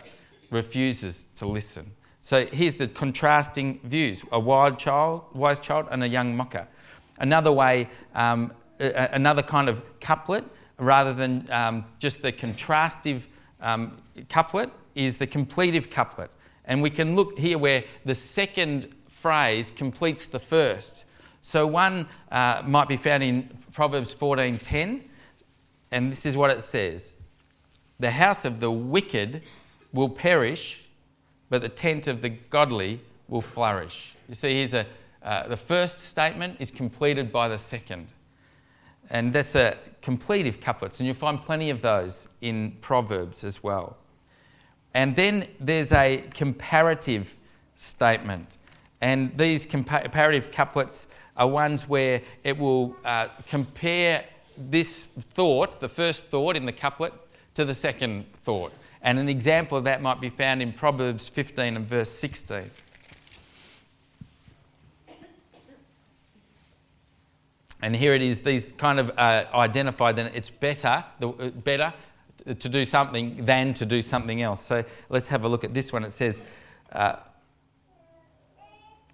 refuses 0.49 1.25
to 1.35 1.45
listen. 1.45 1.91
So 2.19 2.45
here's 2.45 2.75
the 2.75 2.87
contrasting 2.87 3.79
views 3.83 4.25
a 4.31 4.39
wild 4.39 4.77
child, 4.77 5.23
wise 5.33 5.59
child, 5.59 5.87
and 5.91 6.03
a 6.03 6.07
young 6.07 6.35
mocker. 6.35 6.67
Another 7.17 7.51
way, 7.51 7.87
um, 8.15 8.53
another 8.79 9.43
kind 9.43 9.69
of 9.69 9.81
couplet, 9.99 10.43
rather 10.77 11.13
than 11.13 11.47
um, 11.51 11.85
just 11.99 12.21
the 12.21 12.31
contrastive 12.31 13.25
um, 13.59 13.97
couplet, 14.29 14.69
is 14.95 15.17
the 15.17 15.27
completive 15.27 15.89
couplet. 15.89 16.31
And 16.71 16.81
we 16.81 16.89
can 16.89 17.17
look 17.17 17.37
here 17.37 17.57
where 17.57 17.83
the 18.05 18.15
second 18.15 18.87
phrase 19.09 19.71
completes 19.71 20.25
the 20.25 20.39
first. 20.39 21.03
So 21.41 21.67
one 21.67 22.07
uh, 22.31 22.63
might 22.65 22.87
be 22.87 22.95
found 22.95 23.23
in 23.23 23.49
Proverbs 23.73 24.13
14:10, 24.13 25.01
and 25.91 26.09
this 26.09 26.25
is 26.25 26.37
what 26.37 26.49
it 26.49 26.61
says: 26.61 27.17
"The 27.99 28.11
house 28.11 28.45
of 28.45 28.61
the 28.61 28.71
wicked 28.71 29.41
will 29.91 30.07
perish, 30.07 30.87
but 31.49 31.61
the 31.61 31.67
tent 31.67 32.07
of 32.07 32.21
the 32.21 32.29
godly 32.29 33.01
will 33.27 33.41
flourish." 33.41 34.15
You 34.29 34.35
see, 34.35 34.53
here's 34.53 34.73
a 34.73 34.85
uh, 35.23 35.49
the 35.49 35.57
first 35.57 35.99
statement 35.99 36.55
is 36.61 36.71
completed 36.71 37.33
by 37.33 37.49
the 37.49 37.57
second, 37.57 38.13
and 39.09 39.33
that's 39.33 39.55
a 39.55 39.77
completive 40.01 40.61
couplets, 40.61 41.01
and 41.01 41.05
you'll 41.05 41.17
find 41.17 41.41
plenty 41.41 41.69
of 41.69 41.81
those 41.81 42.29
in 42.39 42.77
Proverbs 42.79 43.43
as 43.43 43.61
well. 43.61 43.97
And 44.93 45.15
then 45.15 45.47
there's 45.59 45.91
a 45.91 46.23
comparative 46.33 47.37
statement. 47.75 48.57
And 48.99 49.35
these 49.37 49.65
comparative 49.65 50.51
couplets 50.51 51.07
are 51.37 51.47
ones 51.47 51.87
where 51.87 52.21
it 52.43 52.57
will 52.57 52.95
uh, 53.03 53.29
compare 53.47 54.25
this 54.57 55.05
thought, 55.05 55.79
the 55.79 55.87
first 55.87 56.25
thought 56.25 56.55
in 56.55 56.65
the 56.65 56.71
couplet, 56.71 57.13
to 57.55 57.65
the 57.65 57.73
second 57.73 58.31
thought. 58.33 58.71
And 59.01 59.17
an 59.17 59.29
example 59.29 59.77
of 59.77 59.85
that 59.85 60.01
might 60.01 60.21
be 60.21 60.29
found 60.29 60.61
in 60.61 60.73
Proverbs 60.73 61.27
15 61.27 61.75
and 61.75 61.87
verse 61.87 62.09
16. 62.09 62.69
And 67.81 67.95
here 67.95 68.13
it 68.13 68.21
is, 68.21 68.41
these 68.41 68.71
kind 68.73 68.99
of 68.99 69.09
uh, 69.17 69.45
identify 69.53 70.11
that 70.11 70.35
it's 70.35 70.51
better, 70.51 71.03
the, 71.19 71.29
uh, 71.29 71.49
better 71.49 71.91
to 72.45 72.69
do 72.69 72.83
something 72.83 73.45
than 73.45 73.73
to 73.75 73.85
do 73.85 74.01
something 74.01 74.41
else. 74.41 74.61
So 74.61 74.83
let's 75.09 75.27
have 75.27 75.45
a 75.45 75.47
look 75.47 75.63
at 75.63 75.73
this 75.73 75.93
one. 75.93 76.03
It 76.03 76.11
says, 76.11 76.41
uh, 76.91 77.17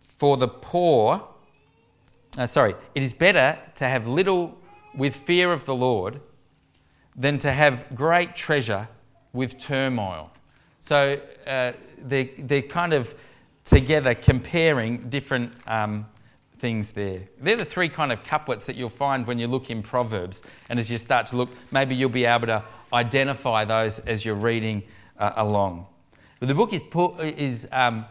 For 0.03 0.37
the 0.37 0.47
poor, 0.47 1.27
uh, 2.37 2.45
sorry, 2.45 2.75
it 2.95 3.03
is 3.03 3.13
better 3.13 3.57
to 3.75 3.85
have 3.85 4.07
little 4.07 4.57
with 4.95 5.15
fear 5.15 5.51
of 5.51 5.65
the 5.65 5.75
Lord 5.75 6.21
than 7.15 7.37
to 7.39 7.51
have 7.51 7.85
great 7.95 8.35
treasure 8.35 8.87
with 9.33 9.59
turmoil. 9.59 10.31
So 10.79 11.19
uh, 11.45 11.73
they're, 11.97 12.29
they're 12.37 12.61
kind 12.61 12.93
of 12.93 13.15
together 13.65 14.15
comparing 14.15 15.09
different 15.09 15.51
um, 15.67 16.05
things 16.57 16.91
there. 16.91 17.21
They're 17.39 17.55
the 17.55 17.65
three 17.65 17.89
kind 17.89 18.11
of 18.11 18.23
couplets 18.23 18.65
that 18.67 18.75
you'll 18.75 18.89
find 18.89 19.27
when 19.27 19.39
you 19.39 19.47
look 19.47 19.69
in 19.69 19.83
Proverbs. 19.83 20.41
And 20.69 20.79
as 20.79 20.89
you 20.89 20.97
start 20.97 21.27
to 21.27 21.37
look, 21.37 21.49
maybe 21.71 21.95
you'll 21.95 22.09
be 22.09 22.25
able 22.25 22.47
to 22.47 22.63
identify 22.93 23.65
those 23.65 23.99
as 23.99 24.25
you're 24.25 24.35
reading 24.35 24.83
uh, 25.17 25.33
along. 25.35 25.85
But 26.39 26.47
the 26.47 26.55
book 26.55 26.73
is, 26.73 26.81
is 27.37 27.67
um, 27.71 28.05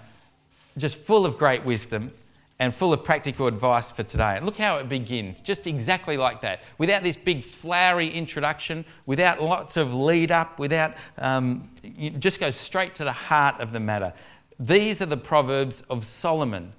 just 0.77 0.99
full 0.99 1.25
of 1.25 1.39
great 1.39 1.65
wisdom 1.65 2.13
and 2.59 2.75
full 2.75 2.93
of 2.93 3.05
practical 3.05 3.47
advice 3.47 3.91
for 3.91 4.03
today. 4.03 4.37
And 4.37 4.47
look 4.47 4.57
how 4.57 4.79
it 4.79 4.89
begins, 4.89 5.41
just 5.41 5.67
exactly 5.67 6.17
like 6.17 6.41
that. 6.41 6.63
Without 6.79 7.03
this 7.03 7.17
big 7.17 7.45
flowery 7.45 8.09
introduction, 8.09 8.85
without 9.05 9.43
lots 9.43 9.77
of 9.77 9.95
lead 9.95 10.31
up, 10.31 10.59
without, 10.59 10.95
um, 11.19 11.69
just 12.19 12.41
goes 12.41 12.57
straight 12.57 12.95
to 12.95 13.05
the 13.05 13.13
heart 13.13 13.61
of 13.61 13.73
the 13.73 13.81
matter. 13.81 14.13
These 14.59 15.03
are 15.03 15.07
the 15.07 15.19
Proverbs 15.19 15.83
of 15.91 16.07
Solomon, 16.07 16.73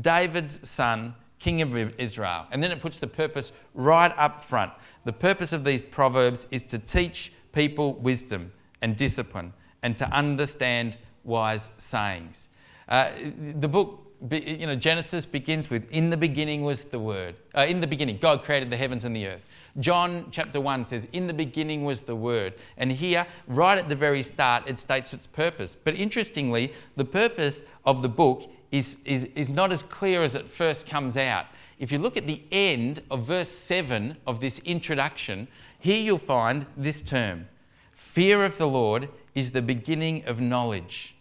David's 0.00 0.68
son, 0.68 1.14
king 1.40 1.60
of 1.60 1.76
Israel. 1.98 2.46
And 2.52 2.62
then 2.62 2.70
it 2.70 2.80
puts 2.80 3.00
the 3.00 3.08
purpose 3.08 3.50
right 3.74 4.12
up 4.16 4.42
front. 4.42 4.72
The 5.06 5.12
purpose 5.12 5.52
of 5.52 5.62
these 5.62 5.82
proverbs 5.82 6.48
is 6.50 6.64
to 6.64 6.80
teach 6.80 7.32
people 7.52 7.94
wisdom 7.94 8.50
and 8.82 8.96
discipline 8.96 9.52
and 9.84 9.96
to 9.98 10.04
understand 10.10 10.98
wise 11.22 11.70
sayings. 11.76 12.48
Uh, 12.88 13.12
the 13.60 13.68
book 13.68 14.02
you 14.32 14.66
know, 14.66 14.74
Genesis 14.74 15.24
begins 15.24 15.70
with, 15.70 15.88
in 15.92 16.10
the 16.10 16.16
beginning 16.16 16.62
was 16.62 16.84
the 16.84 16.98
Word. 16.98 17.36
Uh, 17.56 17.66
in 17.68 17.78
the 17.78 17.86
beginning, 17.86 18.18
God 18.18 18.42
created 18.42 18.68
the 18.68 18.76
heavens 18.76 19.04
and 19.04 19.14
the 19.14 19.28
earth. 19.28 19.44
John 19.78 20.26
chapter 20.32 20.60
1 20.60 20.86
says, 20.86 21.06
in 21.12 21.28
the 21.28 21.34
beginning 21.34 21.84
was 21.84 22.00
the 22.00 22.16
Word. 22.16 22.54
And 22.76 22.90
here, 22.90 23.26
right 23.46 23.78
at 23.78 23.88
the 23.88 23.94
very 23.94 24.22
start, 24.24 24.66
it 24.66 24.80
states 24.80 25.14
its 25.14 25.28
purpose. 25.28 25.76
But 25.76 25.94
interestingly, 25.94 26.72
the 26.96 27.04
purpose 27.04 27.62
of 27.84 28.02
the 28.02 28.08
book 28.08 28.50
is, 28.72 28.96
is, 29.04 29.24
is 29.36 29.48
not 29.50 29.70
as 29.70 29.82
clear 29.84 30.24
as 30.24 30.34
it 30.34 30.48
first 30.48 30.88
comes 30.88 31.16
out. 31.16 31.46
If 31.78 31.92
you 31.92 31.98
look 31.98 32.16
at 32.16 32.26
the 32.26 32.42
end 32.50 33.02
of 33.10 33.26
verse 33.26 33.48
7 33.48 34.16
of 34.26 34.40
this 34.40 34.58
introduction, 34.60 35.48
here 35.78 36.00
you'll 36.00 36.18
find 36.18 36.66
this 36.76 37.02
term 37.02 37.48
Fear 37.92 38.44
of 38.44 38.58
the 38.58 38.68
Lord 38.68 39.08
is 39.34 39.52
the 39.52 39.62
beginning 39.62 40.24
of 40.26 40.38
knowledge. 40.38 41.16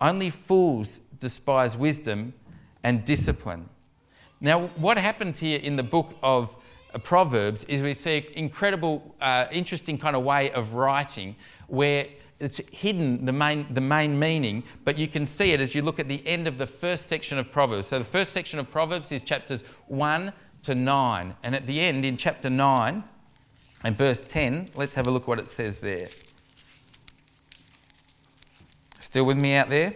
Only 0.00 0.28
fools 0.28 1.00
despise 1.20 1.76
wisdom 1.76 2.34
and 2.82 3.04
discipline. 3.04 3.68
Now, 4.40 4.68
what 4.76 4.98
happens 4.98 5.38
here 5.38 5.60
in 5.60 5.76
the 5.76 5.82
book 5.82 6.16
of 6.22 6.56
Proverbs 7.04 7.64
is 7.64 7.82
we 7.82 7.92
see 7.92 8.18
an 8.18 8.24
incredible, 8.34 9.14
uh, 9.20 9.46
interesting 9.52 9.98
kind 9.98 10.16
of 10.16 10.24
way 10.24 10.50
of 10.50 10.74
writing 10.74 11.36
where 11.68 12.06
it's 12.40 12.58
hidden 12.72 13.26
the 13.26 13.32
main, 13.32 13.66
the 13.72 13.82
main 13.82 14.18
meaning, 14.18 14.64
but 14.84 14.98
you 14.98 15.06
can 15.06 15.26
see 15.26 15.52
it 15.52 15.60
as 15.60 15.74
you 15.74 15.82
look 15.82 16.00
at 16.00 16.08
the 16.08 16.26
end 16.26 16.48
of 16.48 16.56
the 16.56 16.66
first 16.66 17.06
section 17.06 17.38
of 17.38 17.52
Proverbs. 17.52 17.86
So 17.86 17.98
the 17.98 18.04
first 18.04 18.32
section 18.32 18.58
of 18.58 18.70
Proverbs 18.70 19.12
is 19.12 19.22
chapters 19.22 19.62
1 19.88 20.32
to 20.62 20.74
9. 20.74 21.34
And 21.42 21.54
at 21.54 21.66
the 21.66 21.80
end, 21.80 22.04
in 22.04 22.16
chapter 22.16 22.48
9 22.48 23.04
and 23.84 23.96
verse 23.96 24.22
10, 24.22 24.70
let's 24.74 24.94
have 24.94 25.06
a 25.06 25.10
look 25.10 25.28
what 25.28 25.38
it 25.38 25.48
says 25.48 25.80
there. 25.80 26.08
Still 29.00 29.24
with 29.24 29.36
me 29.36 29.54
out 29.54 29.68
there? 29.68 29.94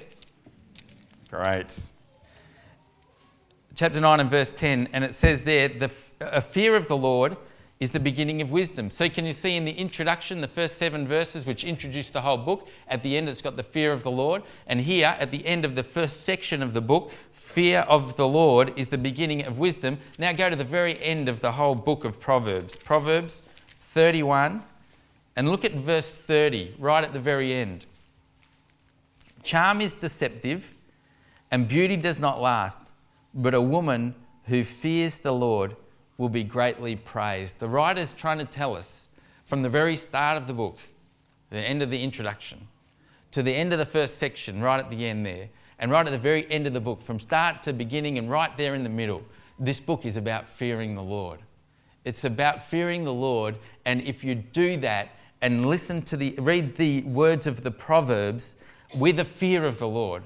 Great. 1.30 1.88
Chapter 3.74 4.00
9 4.00 4.20
and 4.20 4.30
verse 4.30 4.52
10, 4.52 4.90
and 4.92 5.02
it 5.02 5.14
says 5.14 5.44
there, 5.44 5.68
the, 5.68 5.90
a 6.20 6.40
fear 6.40 6.76
of 6.76 6.88
the 6.88 6.96
Lord 6.96 7.36
is 7.80 7.90
the 7.90 8.00
beginning 8.00 8.40
of 8.40 8.50
wisdom. 8.50 8.88
So, 8.88 9.08
can 9.08 9.24
you 9.24 9.32
see 9.32 9.56
in 9.56 9.64
the 9.64 9.72
introduction, 9.72 10.40
the 10.40 10.48
first 10.48 10.76
seven 10.76 11.06
verses, 11.08 11.44
which 11.44 11.64
introduce 11.64 12.10
the 12.10 12.20
whole 12.20 12.36
book, 12.36 12.68
at 12.88 13.02
the 13.02 13.16
end 13.16 13.28
it's 13.28 13.42
got 13.42 13.56
the 13.56 13.62
fear 13.62 13.92
of 13.92 14.02
the 14.02 14.10
Lord. 14.10 14.42
And 14.66 14.80
here, 14.80 15.14
at 15.18 15.30
the 15.30 15.44
end 15.44 15.64
of 15.64 15.74
the 15.74 15.82
first 15.82 16.22
section 16.22 16.62
of 16.62 16.72
the 16.72 16.80
book, 16.80 17.10
fear 17.32 17.80
of 17.80 18.16
the 18.16 18.28
Lord 18.28 18.72
is 18.76 18.88
the 18.90 18.98
beginning 18.98 19.44
of 19.44 19.58
wisdom. 19.58 19.98
Now, 20.18 20.32
go 20.32 20.48
to 20.48 20.56
the 20.56 20.64
very 20.64 21.02
end 21.02 21.28
of 21.28 21.40
the 21.40 21.52
whole 21.52 21.74
book 21.74 22.04
of 22.04 22.20
Proverbs. 22.20 22.76
Proverbs 22.76 23.42
31, 23.80 24.62
and 25.36 25.48
look 25.48 25.64
at 25.64 25.74
verse 25.74 26.10
30, 26.14 26.76
right 26.78 27.02
at 27.02 27.12
the 27.12 27.20
very 27.20 27.54
end. 27.54 27.86
Charm 29.42 29.80
is 29.80 29.92
deceptive 29.92 30.74
and 31.50 31.68
beauty 31.68 31.96
does 31.96 32.18
not 32.18 32.40
last, 32.40 32.92
but 33.32 33.54
a 33.54 33.60
woman 33.60 34.14
who 34.46 34.64
fears 34.64 35.18
the 35.18 35.32
Lord 35.32 35.76
will 36.18 36.28
be 36.28 36.44
greatly 36.44 36.96
praised. 36.96 37.58
The 37.58 37.68
writer's 37.68 38.14
trying 38.14 38.38
to 38.38 38.44
tell 38.44 38.76
us 38.76 39.08
from 39.44 39.62
the 39.62 39.68
very 39.68 39.96
start 39.96 40.36
of 40.36 40.46
the 40.46 40.52
book, 40.52 40.78
the 41.50 41.58
end 41.58 41.82
of 41.82 41.90
the 41.90 42.02
introduction, 42.02 42.68
to 43.32 43.42
the 43.42 43.54
end 43.54 43.72
of 43.72 43.78
the 43.78 43.84
first 43.84 44.18
section, 44.18 44.62
right 44.62 44.78
at 44.78 44.90
the 44.90 45.06
end 45.06 45.26
there, 45.26 45.48
and 45.78 45.90
right 45.90 46.06
at 46.06 46.10
the 46.10 46.18
very 46.18 46.50
end 46.50 46.66
of 46.66 46.72
the 46.72 46.80
book, 46.80 47.02
from 47.02 47.18
start 47.18 47.62
to 47.64 47.72
beginning 47.72 48.16
and 48.18 48.30
right 48.30 48.56
there 48.56 48.74
in 48.74 48.84
the 48.84 48.88
middle, 48.88 49.22
this 49.58 49.80
book 49.80 50.04
is 50.04 50.16
about 50.16 50.48
fearing 50.48 50.94
the 50.94 51.02
Lord. 51.02 51.40
It's 52.04 52.24
about 52.24 52.62
fearing 52.62 53.04
the 53.04 53.12
Lord, 53.12 53.58
and 53.84 54.00
if 54.02 54.22
you 54.22 54.34
do 54.34 54.76
that 54.78 55.08
and 55.40 55.66
listen 55.66 56.02
to 56.02 56.16
the 56.16 56.34
read 56.38 56.76
the 56.76 57.02
words 57.02 57.46
of 57.46 57.62
the 57.62 57.70
Proverbs 57.70 58.56
with 58.94 59.18
a 59.18 59.24
fear 59.24 59.64
of 59.64 59.78
the 59.78 59.88
Lord, 59.88 60.22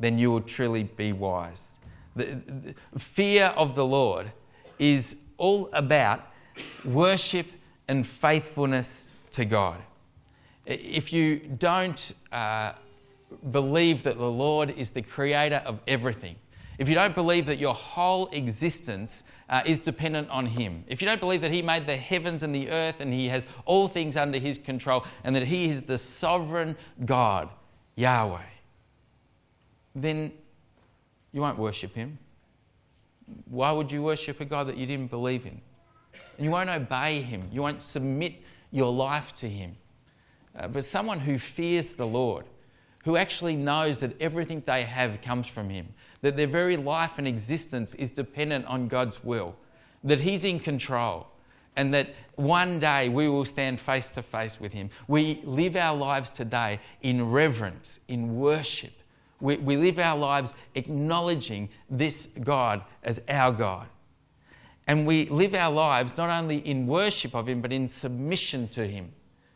then 0.00 0.18
you 0.18 0.30
will 0.30 0.40
truly 0.40 0.84
be 0.84 1.12
wise. 1.12 1.78
The, 2.16 2.40
the 2.92 2.98
fear 2.98 3.46
of 3.56 3.74
the 3.74 3.84
Lord 3.84 4.32
is 4.78 5.16
all 5.38 5.70
about 5.72 6.26
worship 6.84 7.46
and 7.88 8.06
faithfulness 8.06 9.08
to 9.32 9.44
God. 9.44 9.80
If 10.66 11.12
you 11.12 11.38
don't 11.38 12.12
uh, 12.30 12.72
believe 13.50 14.02
that 14.02 14.18
the 14.18 14.30
Lord 14.30 14.70
is 14.70 14.90
the 14.90 15.02
creator 15.02 15.62
of 15.64 15.80
everything, 15.88 16.36
if 16.76 16.88
you 16.88 16.94
don't 16.94 17.14
believe 17.14 17.46
that 17.46 17.58
your 17.58 17.74
whole 17.74 18.28
existence 18.28 19.24
uh, 19.48 19.62
is 19.64 19.80
dependent 19.80 20.28
on 20.28 20.46
Him, 20.46 20.84
if 20.86 21.00
you 21.00 21.08
don't 21.08 21.20
believe 21.20 21.40
that 21.40 21.50
He 21.50 21.62
made 21.62 21.86
the 21.86 21.96
heavens 21.96 22.42
and 22.42 22.54
the 22.54 22.70
earth 22.70 23.00
and 23.00 23.12
He 23.12 23.28
has 23.28 23.46
all 23.64 23.88
things 23.88 24.16
under 24.16 24.38
His 24.38 24.58
control 24.58 25.04
and 25.24 25.34
that 25.34 25.44
He 25.44 25.68
is 25.68 25.82
the 25.82 25.96
sovereign 25.98 26.76
God, 27.04 27.48
Yahweh, 27.96 28.42
then 29.94 30.32
you 31.32 31.40
won't 31.40 31.58
worship 31.58 31.94
him. 31.94 32.18
Why 33.46 33.72
would 33.72 33.90
you 33.90 34.02
worship 34.02 34.40
a 34.40 34.44
God 34.44 34.68
that 34.68 34.76
you 34.76 34.86
didn't 34.86 35.10
believe 35.10 35.46
in? 35.46 35.60
And 36.36 36.44
you 36.44 36.50
won't 36.50 36.70
obey 36.70 37.20
him. 37.20 37.48
You 37.52 37.62
won't 37.62 37.82
submit 37.82 38.34
your 38.70 38.92
life 38.92 39.34
to 39.36 39.48
him. 39.48 39.72
Uh, 40.56 40.68
but 40.68 40.84
someone 40.84 41.20
who 41.20 41.38
fears 41.38 41.94
the 41.94 42.06
Lord, 42.06 42.46
who 43.04 43.16
actually 43.16 43.56
knows 43.56 44.00
that 44.00 44.20
everything 44.20 44.62
they 44.66 44.82
have 44.84 45.20
comes 45.22 45.46
from 45.46 45.68
him, 45.68 45.88
that 46.20 46.36
their 46.36 46.46
very 46.46 46.76
life 46.76 47.18
and 47.18 47.28
existence 47.28 47.94
is 47.94 48.10
dependent 48.10 48.66
on 48.66 48.88
God's 48.88 49.22
will, 49.22 49.54
that 50.04 50.20
he's 50.20 50.44
in 50.44 50.58
control, 50.58 51.26
and 51.76 51.94
that 51.94 52.08
one 52.34 52.80
day 52.80 53.08
we 53.08 53.28
will 53.28 53.44
stand 53.44 53.78
face 53.78 54.08
to 54.08 54.22
face 54.22 54.60
with 54.60 54.72
him. 54.72 54.90
We 55.06 55.40
live 55.44 55.76
our 55.76 55.96
lives 55.96 56.28
today 56.30 56.80
in 57.02 57.30
reverence, 57.30 58.00
in 58.08 58.36
worship, 58.36 58.92
we, 59.40 59.56
we 59.56 59.76
live 59.76 59.98
our 59.98 60.18
lives 60.18 60.54
acknowledging 60.74 61.68
this 61.88 62.28
God 62.42 62.82
as 63.02 63.20
our 63.28 63.52
God. 63.52 63.86
And 64.86 65.06
we 65.06 65.26
live 65.26 65.54
our 65.54 65.72
lives 65.72 66.16
not 66.16 66.30
only 66.30 66.58
in 66.66 66.86
worship 66.86 67.34
of 67.34 67.48
Him, 67.48 67.60
but 67.60 67.72
in 67.72 67.88
submission 67.88 68.68
to 68.68 68.86
Him, 68.86 69.12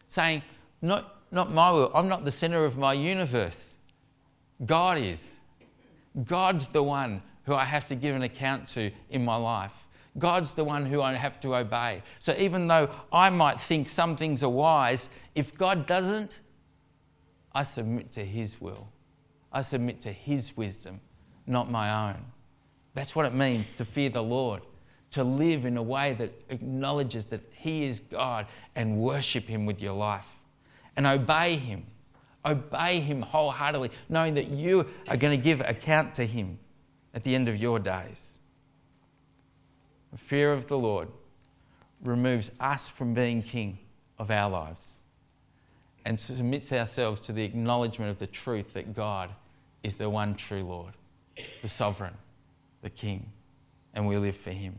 saying, 0.07 0.42
Not, 0.83 1.23
not 1.31 1.51
my 1.53 1.71
will, 1.71 1.90
I'm 1.95 2.09
not 2.09 2.25
the 2.25 2.31
center 2.31 2.64
of 2.64 2.77
my 2.77 2.92
universe. 2.92 3.77
God 4.64 4.99
is. 4.99 5.40
God's 6.25 6.68
the 6.68 6.83
one 6.83 7.23
who 7.45 7.55
I 7.55 7.64
have 7.64 7.87
to 7.87 7.95
give 7.95 8.14
an 8.14 8.23
account 8.23 8.68
to 8.68 8.90
in 9.11 9.25
my 9.25 9.37
life. 9.37 9.87
God's 10.18 10.53
the 10.53 10.62
one 10.62 10.85
who 10.85 11.01
I 11.01 11.14
have 11.14 11.40
to 11.40 11.57
obey. 11.57 12.03
So 12.18 12.35
even 12.38 12.66
though 12.66 12.90
I 13.11 13.31
might 13.31 13.59
think 13.59 13.88
some 13.88 14.14
things 14.14 14.42
are 14.42 14.51
wise, 14.51 15.09
if 15.35 15.57
God 15.57 15.87
doesn't, 15.87 16.40
I 17.55 17.62
submit 17.62 18.12
to 18.12 18.25
His 18.25 18.61
will. 18.61 18.91
I 19.53 19.61
submit 19.61 20.01
to 20.03 20.12
His 20.12 20.57
wisdom, 20.57 21.01
not 21.47 21.71
my 21.71 22.11
own. 22.11 22.25
That's 22.95 23.15
what 23.15 23.27
it 23.27 23.35
means 23.35 23.71
to 23.71 23.85
fear 23.85 24.09
the 24.09 24.23
Lord, 24.23 24.62
to 25.12 25.25
live 25.25 25.67
in 25.67 25.77
a 25.77 25.83
way 25.83 26.15
that 26.15 26.33
acknowledges 26.49 27.27
that 27.27 27.41
He 27.53 27.85
is 27.85 28.01
God 28.01 28.47
and 28.75 28.99
worship 28.99 29.45
Him 29.45 29.67
with 29.67 29.81
your 29.81 29.95
life 29.95 30.29
and 30.97 31.07
obey 31.07 31.57
Him. 31.57 31.85
Obey 32.45 33.01
Him 33.01 33.23
wholeheartedly, 33.23 33.91
knowing 34.09 34.35
that 34.35 34.49
you 34.49 34.87
are 35.09 35.17
going 35.17 35.37
to 35.37 35.43
give 35.43 35.61
account 35.61 36.15
to 36.15 36.27
Him 36.27 36.59
at 37.15 37.23
the 37.23 37.35
end 37.35 37.49
of 37.49 37.57
your 37.57 37.79
days. 37.79 38.38
The 40.11 40.19
fear 40.19 40.53
of 40.53 40.67
the 40.67 40.79
Lord 40.79 41.09
removes 42.03 42.51
us 42.59 42.88
from 42.88 43.15
being 43.15 43.43
king 43.43 43.79
of 44.19 44.31
our 44.31 44.51
lives 44.51 45.02
and 46.05 46.19
submits 46.19 46.73
ourselves 46.73 47.21
to 47.23 47.33
the 47.33 47.43
acknowledgement 47.43 48.11
of 48.11 48.19
the 48.19 48.27
truth 48.27 48.73
that 48.75 48.95
God 48.95 49.31
is 49.83 49.97
the 49.97 50.09
one 50.09 50.35
true 50.35 50.62
Lord, 50.62 50.95
the 51.61 51.69
sovereign, 51.69 52.15
the 52.83 52.91
King, 52.91 53.31
and 53.95 54.07
we 54.07 54.17
live 54.17 54.37
for 54.37 54.51
Him. 54.51 54.75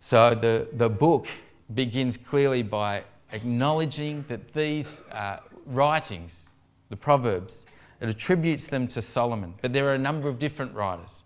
So 0.00 0.34
the, 0.34 0.68
the 0.72 0.88
book 0.88 1.26
begins 1.74 2.16
clearly 2.16 2.62
by 2.62 3.04
acknowledging 3.32 4.24
that 4.28 4.52
these 4.52 5.02
uh, 5.12 5.38
writings, 5.66 6.50
the 6.88 6.96
Proverbs, 6.96 7.66
it 8.00 8.08
attributes 8.08 8.68
them 8.68 8.86
to 8.88 9.02
Solomon, 9.02 9.54
but 9.60 9.72
there 9.72 9.88
are 9.88 9.94
a 9.94 9.98
number 9.98 10.28
of 10.28 10.38
different 10.38 10.74
writers. 10.74 11.24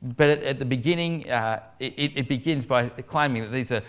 But 0.00 0.30
at, 0.30 0.42
at 0.42 0.58
the 0.58 0.64
beginning, 0.64 1.28
uh, 1.30 1.62
it, 1.78 2.12
it 2.16 2.28
begins 2.28 2.64
by 2.64 2.88
claiming 2.88 3.42
that 3.42 3.52
these 3.52 3.72
are 3.72 3.82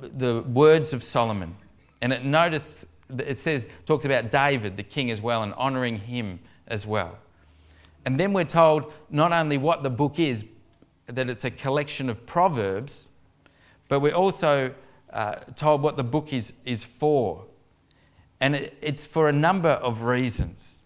the 0.00 0.42
words 0.42 0.92
of 0.92 1.02
Solomon. 1.02 1.56
And 2.00 2.12
it 2.12 2.24
notice 2.24 2.86
it 3.18 3.36
says, 3.36 3.68
talks 3.84 4.04
about 4.04 4.30
David, 4.30 4.76
the 4.76 4.82
king, 4.82 5.10
as 5.10 5.20
well, 5.20 5.42
and 5.42 5.54
honouring 5.54 5.98
him 5.98 6.40
as 6.66 6.86
well. 6.86 7.18
And 8.04 8.18
then 8.18 8.32
we're 8.32 8.44
told 8.44 8.92
not 9.10 9.32
only 9.32 9.58
what 9.58 9.82
the 9.82 9.90
book 9.90 10.18
is, 10.18 10.44
that 11.06 11.30
it's 11.30 11.44
a 11.44 11.50
collection 11.50 12.10
of 12.10 12.26
proverbs, 12.26 13.10
but 13.88 14.00
we're 14.00 14.14
also 14.14 14.74
uh, 15.12 15.36
told 15.54 15.82
what 15.82 15.96
the 15.96 16.04
book 16.04 16.32
is, 16.32 16.52
is 16.64 16.84
for. 16.84 17.44
And 18.40 18.56
it, 18.56 18.78
it's 18.80 19.06
for 19.06 19.28
a 19.28 19.32
number 19.32 19.70
of 19.70 20.02
reasons. 20.02 20.80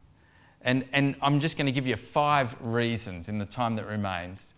And, 0.62 0.84
and 0.92 1.16
I'm 1.22 1.40
just 1.40 1.56
going 1.56 1.66
to 1.66 1.72
give 1.72 1.86
you 1.86 1.96
five 1.96 2.54
reasons 2.60 3.30
in 3.30 3.38
the 3.38 3.46
time 3.46 3.76
that 3.76 3.86
remains, 3.86 4.52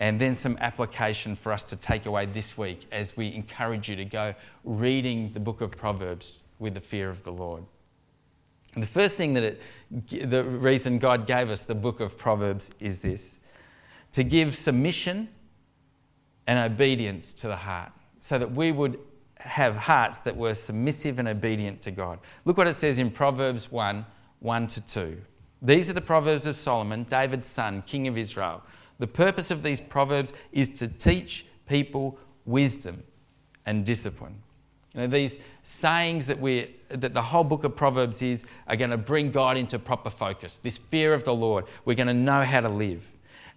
and 0.00 0.20
then 0.20 0.34
some 0.34 0.56
application 0.60 1.34
for 1.34 1.52
us 1.52 1.64
to 1.64 1.76
take 1.76 2.06
away 2.06 2.26
this 2.26 2.56
week 2.56 2.86
as 2.92 3.16
we 3.16 3.34
encourage 3.34 3.88
you 3.88 3.96
to 3.96 4.04
go 4.04 4.34
reading 4.64 5.30
the 5.32 5.40
book 5.40 5.60
of 5.60 5.72
Proverbs 5.72 6.44
with 6.58 6.74
the 6.74 6.80
fear 6.80 7.10
of 7.10 7.24
the 7.24 7.32
Lord. 7.32 7.64
The 8.76 8.86
first 8.86 9.16
thing 9.16 9.34
that 9.34 9.42
it, 9.42 9.60
the 10.30 10.44
reason 10.44 10.98
God 10.98 11.26
gave 11.26 11.50
us 11.50 11.64
the 11.64 11.74
book 11.74 12.00
of 12.00 12.16
Proverbs 12.16 12.70
is 12.78 13.00
this 13.00 13.40
to 14.12 14.24
give 14.24 14.56
submission 14.56 15.28
and 16.46 16.58
obedience 16.58 17.32
to 17.34 17.48
the 17.48 17.56
heart 17.56 17.92
so 18.20 18.38
that 18.38 18.50
we 18.52 18.72
would 18.72 18.98
have 19.36 19.76
hearts 19.76 20.18
that 20.20 20.36
were 20.36 20.54
submissive 20.54 21.18
and 21.18 21.28
obedient 21.28 21.82
to 21.82 21.90
God. 21.90 22.18
Look 22.44 22.56
what 22.56 22.66
it 22.66 22.74
says 22.74 22.98
in 22.98 23.10
Proverbs 23.10 23.70
1 23.70 24.04
1 24.40 24.66
to 24.68 24.86
2. 24.86 25.20
These 25.60 25.90
are 25.90 25.92
the 25.92 26.00
Proverbs 26.00 26.46
of 26.46 26.54
Solomon, 26.54 27.04
David's 27.04 27.46
son, 27.46 27.82
king 27.82 28.06
of 28.06 28.16
Israel. 28.16 28.62
The 28.98 29.06
purpose 29.06 29.50
of 29.50 29.62
these 29.62 29.80
Proverbs 29.80 30.34
is 30.52 30.68
to 30.80 30.88
teach 30.88 31.46
people 31.66 32.18
wisdom 32.44 33.02
and 33.66 33.84
discipline. 33.84 34.42
You 34.94 35.02
know, 35.02 35.06
these 35.06 35.38
sayings 35.62 36.26
that, 36.26 36.40
we 36.40 36.74
that 36.88 37.14
the 37.14 37.22
whole 37.22 37.44
book 37.44 37.64
of 37.64 37.76
Proverbs 37.76 38.22
is 38.22 38.46
are 38.66 38.76
going 38.76 38.90
to 38.90 38.96
bring 38.96 39.30
God 39.30 39.56
into 39.56 39.78
proper 39.78 40.10
focus. 40.10 40.58
This 40.58 40.78
fear 40.78 41.12
of 41.12 41.24
the 41.24 41.34
Lord. 41.34 41.66
We're 41.84 41.94
going 41.94 42.08
to 42.08 42.14
know 42.14 42.42
how 42.42 42.60
to 42.60 42.68
live. 42.68 43.08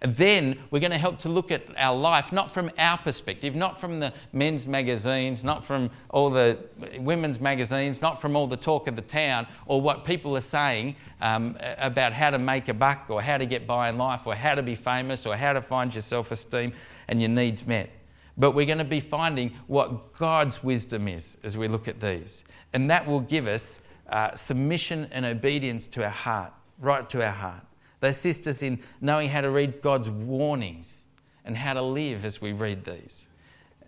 Then 0.02 0.58
we're 0.70 0.80
going 0.80 0.92
to 0.92 0.98
help 0.98 1.18
to 1.20 1.28
look 1.28 1.52
at 1.52 1.62
our 1.76 1.96
life 1.96 2.32
not 2.32 2.50
from 2.50 2.70
our 2.76 2.98
perspective, 2.98 3.54
not 3.54 3.80
from 3.80 4.00
the 4.00 4.12
men's 4.32 4.66
magazines, 4.66 5.44
not 5.44 5.64
from 5.64 5.90
all 6.10 6.28
the 6.28 6.58
women's 6.98 7.40
magazines, 7.40 8.02
not 8.02 8.20
from 8.20 8.34
all 8.34 8.48
the 8.48 8.56
talk 8.56 8.88
of 8.88 8.96
the 8.96 9.02
town 9.02 9.46
or 9.66 9.80
what 9.80 10.04
people 10.04 10.36
are 10.36 10.40
saying 10.40 10.96
um, 11.20 11.56
about 11.78 12.12
how 12.12 12.30
to 12.30 12.38
make 12.38 12.68
a 12.68 12.74
buck 12.74 13.06
or 13.10 13.22
how 13.22 13.38
to 13.38 13.46
get 13.46 13.66
by 13.66 13.88
in 13.88 13.96
life 13.96 14.26
or 14.26 14.34
how 14.34 14.56
to 14.56 14.62
be 14.62 14.74
famous 14.74 15.24
or 15.24 15.36
how 15.36 15.52
to 15.52 15.62
find 15.62 15.94
your 15.94 16.02
self 16.02 16.32
esteem 16.32 16.72
and 17.06 17.20
your 17.20 17.30
needs 17.30 17.64
met. 17.66 17.90
But 18.36 18.52
we're 18.52 18.66
going 18.66 18.78
to 18.78 18.84
be 18.84 19.00
finding 19.00 19.52
what 19.68 20.14
God's 20.14 20.64
wisdom 20.64 21.06
is 21.06 21.36
as 21.44 21.56
we 21.56 21.68
look 21.68 21.86
at 21.86 22.00
these. 22.00 22.42
And 22.72 22.90
that 22.90 23.06
will 23.06 23.20
give 23.20 23.46
us 23.46 23.80
uh, 24.08 24.34
submission 24.34 25.06
and 25.12 25.24
obedience 25.24 25.86
to 25.88 26.02
our 26.02 26.10
heart, 26.10 26.52
right 26.80 27.08
to 27.10 27.24
our 27.24 27.32
heart. 27.32 27.64
They 28.02 28.08
assist 28.08 28.48
us 28.48 28.64
in 28.64 28.80
knowing 29.00 29.28
how 29.28 29.42
to 29.42 29.50
read 29.50 29.80
God's 29.80 30.10
warnings 30.10 31.04
and 31.44 31.56
how 31.56 31.74
to 31.74 31.82
live 31.82 32.24
as 32.24 32.40
we 32.42 32.50
read 32.50 32.84
these. 32.84 33.28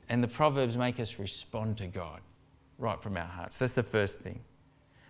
And 0.09 0.23
the 0.23 0.29
Proverbs 0.29 0.77
make 0.77 1.01
us 1.01 1.19
respond 1.19 1.79
to 1.79 1.89
God 1.89 2.21
right 2.79 3.03
from 3.03 3.17
our 3.17 3.27
hearts. 3.27 3.59
That's 3.59 3.75
the 3.75 3.83
first 3.83 4.21
thing. 4.21 4.39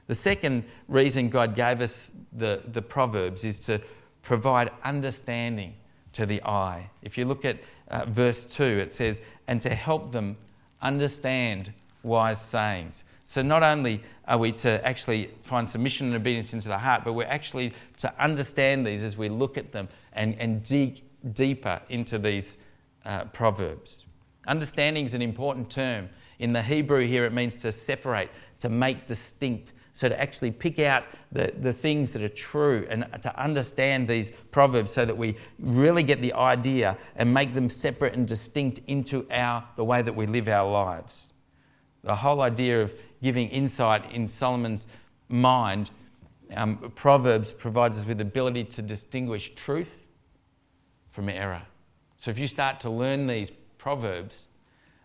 The 0.07 0.15
second 0.15 0.65
reason 0.89 1.29
God 1.29 1.55
gave 1.55 1.83
us 1.83 2.13
the, 2.33 2.63
the 2.65 2.81
Proverbs 2.81 3.45
is 3.45 3.59
to 3.61 3.79
provide 4.23 4.71
understanding 4.83 5.75
to 6.15 6.25
the 6.25 6.43
eye. 6.43 6.89
If 7.03 7.19
you 7.19 7.27
look 7.27 7.45
at 7.45 7.59
uh, 7.89 8.07
verse 8.07 8.43
2, 8.57 8.65
it 8.65 8.91
says, 8.91 9.21
and 9.47 9.61
to 9.61 9.75
help 9.75 10.13
them 10.13 10.39
understand 10.81 11.75
wise 12.03 12.41
sayings. 12.41 13.05
So 13.25 13.41
not 13.41 13.63
only 13.63 14.03
are 14.27 14.37
we 14.37 14.53
to 14.53 14.87
actually 14.87 15.31
find 15.41 15.67
submission 15.67 16.09
and 16.09 16.17
obedience 16.17 16.53
into 16.53 16.69
the 16.69 16.79
heart, 16.79 17.03
but 17.05 17.15
we're 17.15 17.27
actually 17.27 17.73
to 17.99 18.23
understand 18.23 18.87
these 18.87 19.03
as 19.03 19.17
we 19.17 19.31
look 19.31 19.57
at 19.57 19.73
them 19.73 19.89
and, 20.13 20.37
and 20.39 20.63
dig 20.63 21.03
deeper 21.33 21.81
into 21.89 22.19
these 22.19 22.59
uh, 23.07 23.25
proverbs. 23.27 24.05
Understanding 24.47 25.07
is 25.07 25.15
an 25.15 25.23
important 25.23 25.71
term. 25.71 26.11
In 26.39 26.53
the 26.53 26.63
Hebrew 26.63 27.07
here, 27.07 27.25
it 27.25 27.33
means 27.33 27.55
to 27.57 27.73
separate, 27.73 28.29
to 28.61 28.69
make 28.69 29.07
distinct. 29.07 29.73
So 29.95 30.09
to 30.09 30.21
actually 30.21 30.51
pick 30.51 30.79
out 30.79 31.05
the, 31.33 31.55
the 31.57 31.73
things 31.73 32.11
that 32.13 32.23
are 32.23 32.29
true 32.29 32.87
and 32.91 33.07
to 33.23 33.43
understand 33.43 34.07
these 34.07 34.33
proverbs 34.33 34.91
so 34.91 35.05
that 35.05 35.17
we 35.17 35.37
really 35.59 36.03
get 36.03 36.21
the 36.21 36.33
idea 36.35 36.99
and 37.17 37.33
make 37.33 37.55
them 37.55 37.71
separate 37.71 38.13
and 38.15 38.27
distinct 38.27 38.81
into 38.87 39.27
our, 39.31 39.65
the 39.77 39.85
way 39.85 40.03
that 40.03 40.15
we 40.15 40.27
live 40.27 40.49
our 40.49 40.71
lives. 40.71 41.33
The 42.03 42.17
whole 42.17 42.43
idea 42.43 42.83
of 42.83 42.93
giving 43.25 43.49
insight 43.49 44.13
in 44.13 44.29
Solomon's 44.29 44.87
mind, 45.31 45.91
um, 46.55 46.93
Proverbs 46.95 47.55
provides 47.55 47.99
us 47.99 48.07
with 48.07 48.19
the 48.19 48.23
ability 48.23 48.65
to 48.65 48.83
distinguish 48.83 49.55
truth 49.55 50.09
from 51.09 51.31
error. 51.31 51.63
So 52.19 52.31
if 52.31 52.39
you 52.39 52.47
start 52.47 52.81
to 52.81 52.91
learn 52.91 53.27
these 53.27 53.51
Proverbs, 53.79 54.49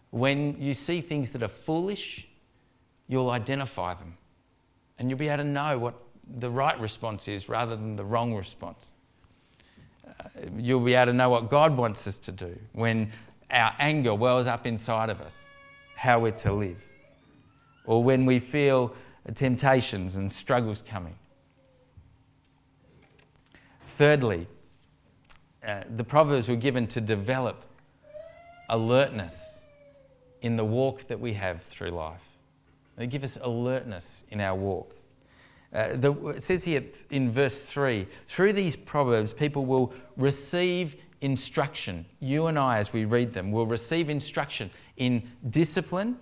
when 0.10 0.62
you 0.62 0.74
see 0.74 1.00
things 1.00 1.32
that 1.32 1.42
are 1.44 1.48
foolish, 1.48 2.28
you'll 3.08 3.30
identify 3.30 3.94
them. 3.94 4.18
And 4.98 5.10
you'll 5.10 5.18
be 5.18 5.30
able 5.30 5.44
to 5.44 5.50
know 5.50 5.80
what 5.80 5.96
the 6.28 6.50
right 6.50 6.78
response 6.78 7.30
is 7.30 7.48
rather 7.48 7.78
than 7.78 7.96
the 7.96 8.04
wrong 8.04 8.36
response. 8.36 8.96
Uh, 10.06 10.12
you'll 10.58 10.82
be 10.82 10.94
able 10.94 11.14
to 11.14 11.18
know 11.18 11.30
what 11.30 11.50
God 11.50 11.78
wants 11.78 12.06
us 12.06 12.20
to 12.20 12.34
do 12.34 12.60
when 12.74 13.14
our 13.50 13.74
anger 13.80 14.14
wells 14.14 14.46
up 14.46 14.68
inside 14.68 15.10
of 15.10 15.22
us, 15.22 15.50
how 15.96 16.20
we're 16.20 16.32
to 16.32 16.52
live 16.52 16.89
or 17.90 18.04
when 18.04 18.24
we 18.24 18.38
feel 18.38 18.94
temptations 19.34 20.16
and 20.16 20.32
struggles 20.32 20.84
coming. 20.84 21.16
Thirdly, 23.88 24.46
uh, 25.68 25.82
the 25.96 26.04
Proverbs 26.04 26.48
were 26.48 26.56
given 26.56 26.86
to 26.86 27.02
develop 27.02 27.66
alertness 28.70 29.64
in 30.44 30.56
the 30.56 30.64
walk 30.64 31.08
that 31.08 31.20
we 31.20 31.34
have 31.34 31.64
through 31.64 31.90
life. 31.90 32.22
They 32.96 33.08
give 33.08 33.24
us 33.24 33.40
alertness 33.42 34.24
in 34.30 34.40
our 34.40 34.56
walk. 34.56 34.96
Uh, 35.74 35.96
the, 35.96 36.14
it 36.28 36.44
says 36.44 36.64
here 36.64 36.84
in 37.10 37.32
verse 37.32 37.64
3 37.66 38.06
through 38.28 38.54
these 38.54 38.76
Proverbs, 38.76 39.34
people 39.34 39.66
will 39.66 39.96
receive 40.16 40.96
instruction. 41.22 42.06
You 42.20 42.46
and 42.46 42.60
I, 42.60 42.78
as 42.78 42.94
we 42.94 43.06
read 43.06 43.30
them, 43.30 43.52
will 43.52 43.66
receive 43.66 44.12
instruction 44.12 44.70
in 44.98 45.28
discipline 45.50 46.20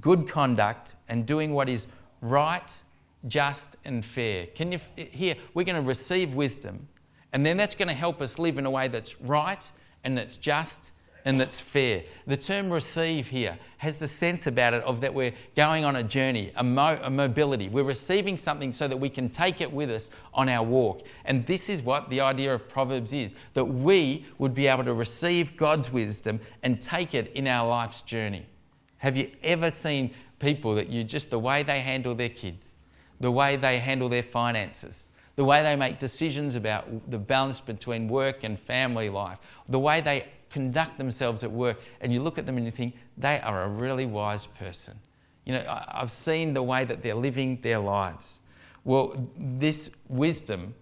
good 0.00 0.28
conduct, 0.28 0.96
and 1.08 1.26
doing 1.26 1.52
what 1.54 1.68
is 1.68 1.86
right, 2.20 2.82
just, 3.28 3.76
and 3.84 4.04
fair. 4.04 4.46
Can 4.46 4.72
you 4.72 4.80
hear? 4.96 5.36
We're 5.54 5.64
going 5.64 5.80
to 5.80 5.86
receive 5.86 6.34
wisdom, 6.34 6.88
and 7.32 7.44
then 7.44 7.56
that's 7.56 7.74
going 7.74 7.88
to 7.88 7.94
help 7.94 8.20
us 8.20 8.38
live 8.38 8.58
in 8.58 8.66
a 8.66 8.70
way 8.70 8.88
that's 8.88 9.20
right 9.20 9.70
and 10.04 10.16
that's 10.16 10.36
just 10.36 10.92
and 11.24 11.40
that's 11.40 11.60
fair. 11.60 12.02
The 12.26 12.36
term 12.36 12.70
receive 12.70 13.28
here 13.28 13.56
has 13.78 13.98
the 13.98 14.08
sense 14.08 14.48
about 14.48 14.74
it 14.74 14.82
of 14.82 15.00
that 15.02 15.14
we're 15.14 15.32
going 15.54 15.84
on 15.84 15.96
a 15.96 16.02
journey, 16.02 16.52
a, 16.56 16.64
mo- 16.64 16.98
a, 17.00 17.10
mobility. 17.10 17.68
We're 17.68 17.84
receiving 17.84 18.36
something 18.36 18.72
so 18.72 18.88
that 18.88 18.96
we 18.96 19.08
can 19.08 19.28
take 19.28 19.60
it 19.60 19.72
with 19.72 19.90
us 19.90 20.10
on 20.34 20.48
our 20.48 20.64
walk. 20.64 21.06
And 21.24 21.46
this 21.46 21.68
is 21.68 21.82
what 21.82 22.10
the 22.10 22.20
idea 22.20 22.52
of 22.52 22.68
Proverbs 22.68 23.12
is 23.12 23.36
that 23.54 23.64
we 23.64 24.24
would 24.38 24.54
be 24.54 24.66
able 24.66 24.84
to 24.84 24.94
receive 24.94 25.56
God's 25.56 25.92
wisdom 25.92 26.40
and 26.62 26.80
take 26.80 27.14
it 27.14 27.30
in 27.34 27.46
our 27.46 27.68
life's 27.68 28.02
journey. 28.02 28.46
Have 29.02 29.16
you 29.16 29.32
ever 29.42 29.68
seen 29.68 30.14
people 30.38 30.76
that 30.76 30.88
you 30.88 31.02
just, 31.02 31.30
the 31.30 31.38
way 31.38 31.64
they 31.64 31.80
handle 31.80 32.14
their 32.14 32.28
kids, 32.28 32.76
the 33.18 33.32
way 33.32 33.56
they 33.56 33.80
handle 33.80 34.08
their 34.08 34.22
finances, 34.22 35.08
the 35.34 35.44
way 35.44 35.60
they 35.60 35.74
make 35.74 35.98
decisions 35.98 36.54
about 36.54 37.10
the 37.10 37.18
balance 37.18 37.58
between 37.58 38.06
work 38.06 38.44
and 38.44 38.56
family 38.56 39.10
life, 39.10 39.40
the 39.68 39.80
way 39.80 40.00
they 40.00 40.28
conduct 40.50 40.98
themselves 40.98 41.42
at 41.42 41.50
work, 41.50 41.80
and 42.00 42.12
you 42.12 42.22
look 42.22 42.38
at 42.38 42.46
them 42.46 42.56
and 42.56 42.64
you 42.64 42.70
think, 42.70 42.94
they 43.18 43.40
are 43.40 43.64
a 43.64 43.68
really 43.68 44.06
wise 44.06 44.46
person. 44.46 44.96
You 45.46 45.54
know, 45.54 45.84
I've 45.88 46.12
seen 46.12 46.54
the 46.54 46.62
way 46.62 46.84
that 46.84 47.02
they're 47.02 47.16
living 47.16 47.60
their 47.60 47.80
lives. 47.80 48.38
Well, 48.84 49.16
this 49.36 49.90
wisdom, 50.08 50.76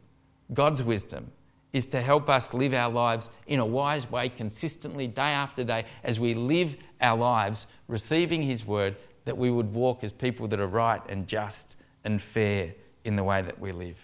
God's 0.52 0.82
wisdom, 0.82 1.32
is 1.72 1.86
to 1.86 2.02
help 2.02 2.28
us 2.28 2.52
live 2.52 2.74
our 2.74 2.90
lives 2.90 3.30
in 3.46 3.60
a 3.60 3.64
wise 3.64 4.10
way 4.10 4.28
consistently, 4.28 5.06
day 5.06 5.22
after 5.22 5.64
day, 5.64 5.86
as 6.04 6.20
we 6.20 6.34
live 6.34 6.76
our 7.00 7.16
lives 7.16 7.66
receiving 7.88 8.42
His 8.42 8.66
word, 8.66 8.96
that 9.24 9.36
we 9.36 9.50
would 9.50 9.72
walk 9.72 10.02
as 10.04 10.12
people 10.12 10.48
that 10.48 10.60
are 10.60 10.66
right 10.66 11.02
and 11.08 11.26
just 11.26 11.76
and 12.04 12.20
fair 12.20 12.74
in 13.04 13.16
the 13.16 13.24
way 13.24 13.42
that 13.42 13.58
we 13.58 13.72
live. 13.72 13.98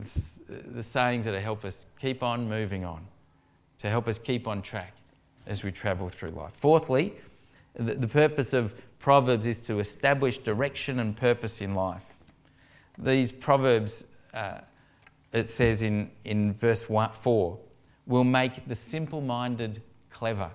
It's 0.00 0.38
the 0.48 0.82
sayings 0.82 1.24
that 1.24 1.40
help 1.40 1.64
us 1.64 1.86
keep 2.00 2.22
on 2.22 2.48
moving 2.48 2.84
on, 2.84 3.06
to 3.78 3.88
help 3.88 4.08
us 4.08 4.18
keep 4.18 4.46
on 4.46 4.62
track 4.62 4.94
as 5.46 5.62
we 5.62 5.72
travel 5.72 6.08
through 6.08 6.30
life. 6.30 6.52
Fourthly, 6.52 7.14
the 7.74 8.08
purpose 8.08 8.52
of 8.52 8.74
Proverbs 8.98 9.46
is 9.46 9.60
to 9.62 9.78
establish 9.78 10.38
direction 10.38 10.98
and 11.00 11.16
purpose 11.16 11.60
in 11.60 11.74
life. 11.74 12.14
These 12.98 13.32
Proverbs. 13.32 14.06
Uh, 14.32 14.58
it 15.36 15.48
says 15.48 15.82
in, 15.82 16.10
in 16.24 16.52
verse 16.52 16.88
one, 16.88 17.10
4 17.12 17.58
will 18.06 18.24
make 18.24 18.66
the 18.68 18.74
simple 18.74 19.20
minded 19.20 19.82
clever. 20.10 20.50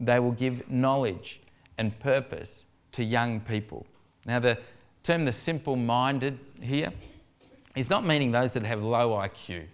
They 0.00 0.18
will 0.18 0.32
give 0.32 0.68
knowledge 0.70 1.40
and 1.78 1.98
purpose 1.98 2.64
to 2.92 3.04
young 3.04 3.40
people. 3.40 3.86
Now, 4.26 4.38
the 4.38 4.58
term 5.02 5.24
the 5.24 5.32
simple 5.32 5.76
minded 5.76 6.38
here 6.60 6.92
is 7.76 7.90
not 7.90 8.06
meaning 8.06 8.32
those 8.32 8.52
that 8.54 8.64
have 8.64 8.82
low 8.82 9.10
IQ. 9.10 9.64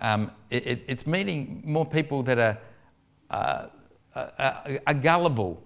Um, 0.00 0.30
it, 0.50 0.66
it, 0.66 0.84
it's 0.86 1.06
meaning 1.06 1.62
more 1.64 1.86
people 1.86 2.22
that 2.24 2.38
are, 2.38 2.58
uh, 3.30 3.66
are, 4.14 4.80
are 4.86 4.94
gullible, 4.94 5.62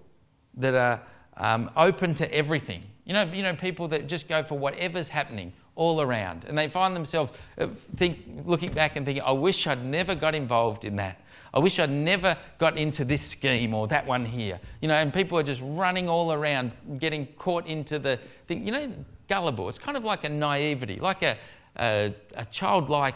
that 0.55 0.73
are 0.73 1.01
um, 1.37 1.69
open 1.75 2.15
to 2.15 2.33
everything. 2.33 2.83
You 3.05 3.13
know, 3.13 3.23
you 3.23 3.43
know, 3.43 3.55
people 3.55 3.87
that 3.89 4.07
just 4.07 4.27
go 4.29 4.43
for 4.43 4.57
whatever's 4.57 5.09
happening 5.09 5.53
all 5.81 5.99
around. 5.99 6.45
And 6.47 6.55
they 6.55 6.67
find 6.67 6.95
themselves 6.95 7.33
uh, 7.57 7.65
think, 7.95 8.19
looking 8.45 8.71
back 8.71 8.95
and 8.95 9.05
thinking, 9.05 9.23
I 9.23 9.31
wish 9.31 9.65
I'd 9.65 9.83
never 9.83 10.13
got 10.13 10.35
involved 10.35 10.85
in 10.85 10.95
that. 10.97 11.19
I 11.55 11.59
wish 11.59 11.79
I'd 11.79 11.89
never 11.89 12.37
got 12.59 12.77
into 12.77 13.03
this 13.03 13.21
scheme 13.21 13.73
or 13.73 13.87
that 13.87 14.05
one 14.05 14.23
here. 14.23 14.59
You 14.79 14.87
know, 14.89 14.93
and 14.93 15.11
people 15.11 15.39
are 15.39 15.43
just 15.43 15.61
running 15.65 16.07
all 16.07 16.31
around, 16.31 16.71
getting 16.99 17.25
caught 17.37 17.65
into 17.65 17.97
the 17.97 18.19
thing. 18.47 18.63
You 18.63 18.71
know, 18.71 18.93
gullible. 19.27 19.69
It's 19.69 19.79
kind 19.79 19.97
of 19.97 20.03
like 20.03 20.23
a 20.23 20.29
naivety, 20.29 20.99
like 20.99 21.23
a, 21.23 21.35
a, 21.77 22.13
a 22.35 22.45
childlike 22.45 23.15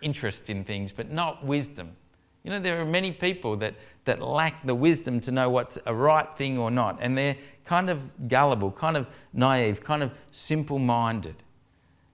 interest 0.00 0.48
in 0.48 0.64
things, 0.64 0.92
but 0.92 1.10
not 1.10 1.44
wisdom. 1.44 1.94
You 2.42 2.52
know, 2.52 2.58
there 2.58 2.80
are 2.80 2.86
many 2.86 3.12
people 3.12 3.56
that, 3.58 3.74
that 4.06 4.22
lack 4.22 4.64
the 4.64 4.74
wisdom 4.74 5.20
to 5.20 5.30
know 5.30 5.50
what's 5.50 5.78
a 5.84 5.94
right 5.94 6.34
thing 6.36 6.58
or 6.58 6.70
not, 6.70 6.98
and 7.02 7.16
they're 7.16 7.36
kind 7.64 7.90
of 7.90 8.10
gullible, 8.28 8.72
kind 8.72 8.96
of 8.96 9.10
naive, 9.32 9.84
kind 9.84 10.02
of 10.02 10.10
simple 10.30 10.78
minded. 10.78 11.36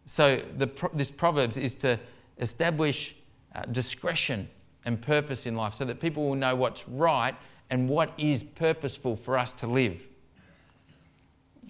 So, 0.09 0.42
the, 0.57 0.71
this 0.94 1.11
Proverbs 1.11 1.59
is 1.59 1.75
to 1.77 2.01
establish 2.38 3.14
uh, 3.55 3.66
discretion 3.66 4.49
and 4.87 5.03
purpose 5.03 5.44
in 5.44 5.55
life 5.55 5.75
so 5.75 5.85
that 5.85 6.01
people 6.01 6.27
will 6.27 6.35
know 6.35 6.57
what's 6.57 6.88
right 6.88 7.35
and 7.68 7.90
what 7.90 8.14
is 8.16 8.42
purposeful 8.42 9.16
for 9.16 9.37
us 9.37 9.53
to 9.53 9.66
live. 9.66 10.09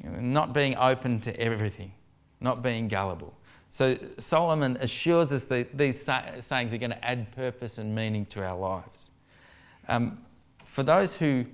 Not 0.05 0.53
being 0.53 0.77
open 0.77 1.19
to 1.23 1.37
everything, 1.37 1.91
not 2.41 2.63
being 2.63 2.87
gullible. 2.87 3.35
So 3.71 3.99
Solomon 4.19 4.77
assures 4.81 5.33
us 5.33 5.43
that 5.47 5.77
these 5.77 6.01
sayings 6.39 6.73
are 6.73 6.79
going 6.79 6.91
to 6.91 7.05
add 7.05 7.33
purpose 7.33 7.79
and 7.79 7.93
meaning 7.93 8.25
to 8.27 8.45
our 8.45 8.57
lives. 8.57 9.11
Um, 9.89 10.17
for 10.63 10.85
those 10.85 11.17
who 11.17 11.45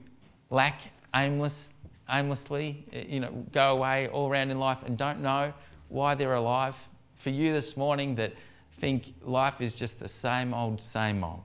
lack 0.50 0.82
aimless, 1.16 1.72
aimlessly, 2.10 2.84
you 3.08 3.20
know, 3.20 3.30
go 3.52 3.74
away 3.74 4.08
all 4.08 4.28
around 4.28 4.50
in 4.50 4.58
life 4.58 4.80
and 4.84 4.98
don't 4.98 5.20
know 5.20 5.54
why 5.94 6.16
they're 6.16 6.34
alive, 6.34 6.76
for 7.14 7.30
you 7.30 7.52
this 7.52 7.76
morning 7.76 8.16
that 8.16 8.32
think 8.78 9.14
life 9.22 9.60
is 9.60 9.72
just 9.72 10.00
the 10.00 10.08
same 10.08 10.52
old, 10.52 10.82
same 10.82 11.22
old, 11.22 11.42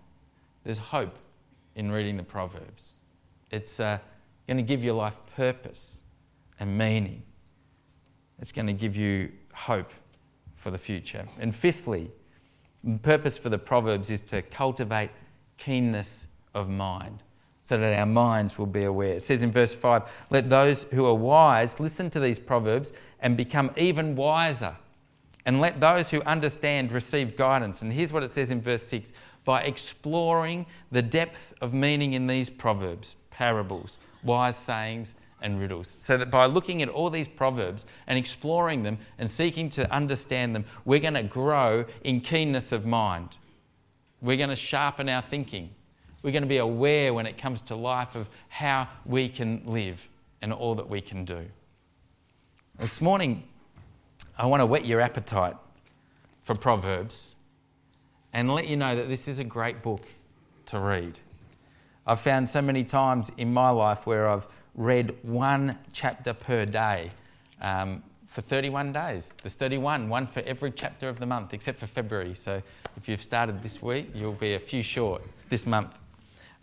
there's 0.63 0.79
hope 0.79 1.19
in 1.75 1.91
reading 1.91 2.17
the 2.17 2.23
Proverbs. 2.23 2.97
It's 3.51 3.79
uh, 3.79 3.99
going 4.47 4.57
to 4.57 4.63
give 4.63 4.83
your 4.83 4.95
life 4.95 5.17
purpose 5.35 6.01
and 6.59 6.75
meaning. 6.75 7.21
It's 8.39 8.51
going 8.51 8.65
to 8.65 8.73
give 8.73 8.95
you 8.95 9.31
hope 9.53 9.91
for 10.55 10.71
the 10.71 10.79
future. 10.79 11.27
And 11.39 11.53
fifthly, 11.53 12.09
the 12.83 12.97
purpose 12.97 13.37
for 13.37 13.49
the 13.49 13.59
Proverbs 13.59 14.09
is 14.09 14.21
to 14.21 14.41
cultivate 14.41 15.11
keenness 15.57 16.27
of 16.55 16.69
mind 16.69 17.21
so 17.61 17.77
that 17.77 17.99
our 17.99 18.05
minds 18.07 18.57
will 18.57 18.65
be 18.65 18.85
aware. 18.85 19.13
It 19.13 19.21
says 19.21 19.43
in 19.43 19.51
verse 19.51 19.75
5 19.75 20.25
Let 20.31 20.49
those 20.49 20.85
who 20.85 21.05
are 21.05 21.13
wise 21.13 21.79
listen 21.79 22.09
to 22.09 22.19
these 22.19 22.39
Proverbs 22.39 22.93
and 23.21 23.35
become 23.37 23.71
even 23.77 24.15
wiser. 24.15 24.75
And 25.45 25.59
let 25.59 25.79
those 25.79 26.09
who 26.09 26.21
understand 26.23 26.91
receive 26.91 27.35
guidance. 27.35 27.81
And 27.81 27.91
here's 27.91 28.13
what 28.13 28.23
it 28.23 28.29
says 28.29 28.51
in 28.51 28.61
verse 28.61 28.83
6 28.83 29.11
By 29.45 29.61
exploring 29.63 30.65
the 30.91 31.01
depth 31.01 31.53
of 31.61 31.73
meaning 31.73 32.13
in 32.13 32.27
these 32.27 32.49
Proverbs, 32.49 33.15
parables, 33.29 33.97
wise 34.23 34.57
sayings, 34.57 35.15
and 35.41 35.59
riddles. 35.59 35.95
So 35.99 36.17
that 36.17 36.29
by 36.29 36.45
looking 36.45 36.81
at 36.81 36.89
all 36.89 37.09
these 37.09 37.27
proverbs 37.27 37.85
and 38.07 38.17
exploring 38.17 38.83
them 38.83 38.97
and 39.17 39.29
seeking 39.29 39.69
to 39.71 39.91
understand 39.91 40.55
them, 40.55 40.65
we're 40.85 40.99
going 40.99 41.13
to 41.13 41.23
grow 41.23 41.85
in 42.03 42.21
keenness 42.21 42.71
of 42.71 42.85
mind. 42.85 43.37
We're 44.21 44.37
going 44.37 44.49
to 44.49 44.55
sharpen 44.55 45.07
our 45.07 45.21
thinking. 45.21 45.69
We're 46.21 46.31
going 46.31 46.43
to 46.43 46.49
be 46.49 46.57
aware 46.57 47.13
when 47.13 47.25
it 47.25 47.37
comes 47.37 47.61
to 47.63 47.75
life 47.75 48.15
of 48.15 48.29
how 48.49 48.89
we 49.05 49.29
can 49.29 49.63
live 49.65 50.09
and 50.41 50.51
all 50.51 50.75
that 50.75 50.89
we 50.89 50.99
can 50.99 51.23
do. 51.23 51.45
This 52.79 53.01
morning, 53.01 53.43
I 54.37 54.45
want 54.45 54.61
to 54.61 54.65
whet 54.65 54.85
your 54.85 55.01
appetite 55.01 55.57
for 56.39 56.55
Proverbs 56.55 57.35
and 58.31 58.49
let 58.55 58.67
you 58.67 58.77
know 58.77 58.95
that 58.95 59.09
this 59.09 59.27
is 59.27 59.37
a 59.39 59.43
great 59.43 59.81
book 59.81 60.07
to 60.67 60.79
read. 60.79 61.19
I've 62.07 62.21
found 62.21 62.47
so 62.47 62.61
many 62.61 62.85
times 62.85 63.33
in 63.35 63.53
my 63.53 63.69
life 63.69 64.07
where 64.07 64.29
I've 64.29 64.47
read 64.75 65.13
one 65.23 65.77
chapter 65.91 66.33
per 66.33 66.63
day 66.63 67.11
um, 67.61 68.01
for 68.25 68.39
31 68.39 68.93
days. 68.93 69.33
There's 69.43 69.55
31, 69.55 70.07
one 70.07 70.25
for 70.25 70.39
every 70.43 70.71
chapter 70.71 71.09
of 71.09 71.19
the 71.19 71.25
month, 71.25 71.53
except 71.53 71.79
for 71.79 71.87
February. 71.87 72.33
So 72.33 72.61
if 72.95 73.09
you've 73.09 73.21
started 73.21 73.61
this 73.61 73.81
week, 73.81 74.11
you'll 74.15 74.31
be 74.31 74.53
a 74.53 74.59
few 74.59 74.83
short 74.83 75.21
this 75.49 75.67
month. 75.67 75.99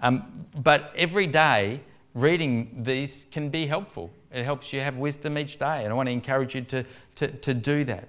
Um, 0.00 0.46
but 0.57 0.94
every 0.96 1.26
day, 1.26 1.83
reading 2.14 2.85
these 2.85 3.26
can 3.31 3.50
be 3.50 3.66
helpful. 3.66 4.11
It 4.33 4.45
helps 4.45 4.73
you 4.73 4.81
have 4.81 4.99
wisdom 4.99 5.39
each 5.39 5.59
day, 5.59 5.85
and 5.85 5.93
I 5.93 5.95
want 5.95 6.09
to 6.09 6.12
encourage 6.12 6.55
you 6.55 6.62
to, 6.62 6.85
to, 7.17 7.29
to 7.29 7.55
do 7.55 7.85
that. 7.85 8.09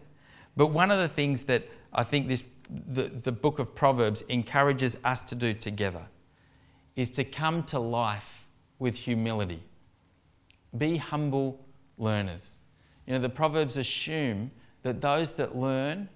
But 0.56 0.68
one 0.68 0.92
of 0.92 1.00
the 1.00 1.08
things 1.08 1.44
that 1.44 1.64
I 1.94 2.04
think 2.04 2.28
this, 2.28 2.44
the, 2.70 3.04
the 3.04 3.32
book 3.32 3.60
of 3.60 3.76
Proverbs 3.76 4.22
encourages 4.30 4.98
us 5.04 5.22
to 5.24 5.36
do 5.36 5.54
together 5.54 6.06
is 6.96 7.12
to 7.12 7.24
come 7.24 7.64
to 7.64 7.80
life 7.80 8.48
with 8.80 8.96
humility. 8.96 9.62
Be 10.78 10.98
humble 10.98 11.64
learners. 11.98 12.58
You 13.06 13.14
know, 13.14 13.20
the 13.20 13.30
Proverbs 13.30 13.78
assume 13.78 14.52
that 14.84 15.00
those 15.00 15.32
that 15.34 15.56
learn, 15.56 16.10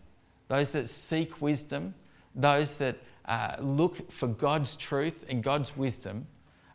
those 0.47 0.71
that 0.71 0.89
seek 0.89 1.41
wisdom, 1.41 1.93
those 2.35 2.73
that 2.75 2.97
uh, 3.25 3.55
look 3.59 4.11
for 4.11 4.27
God's 4.27 4.75
truth 4.75 5.25
and 5.29 5.43
God's 5.43 5.77
wisdom 5.77 6.27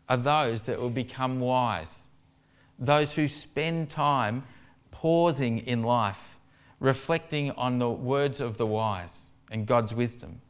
are 0.09 0.17
those 0.17 0.61
that 0.63 0.79
will 0.79 0.89
become 0.89 1.39
wise. 1.39 2.06
Those 2.79 3.13
who 3.13 3.27
spend 3.27 3.89
time 3.89 4.43
pausing 4.91 5.59
in 5.59 5.83
life, 5.83 6.39
reflecting 6.79 7.51
on 7.51 7.79
the 7.79 7.89
words 7.89 8.41
of 8.41 8.57
the 8.57 8.65
wise 8.65 9.31
and 9.51 9.65
God's 9.65 9.93
wisdom, 9.93 10.41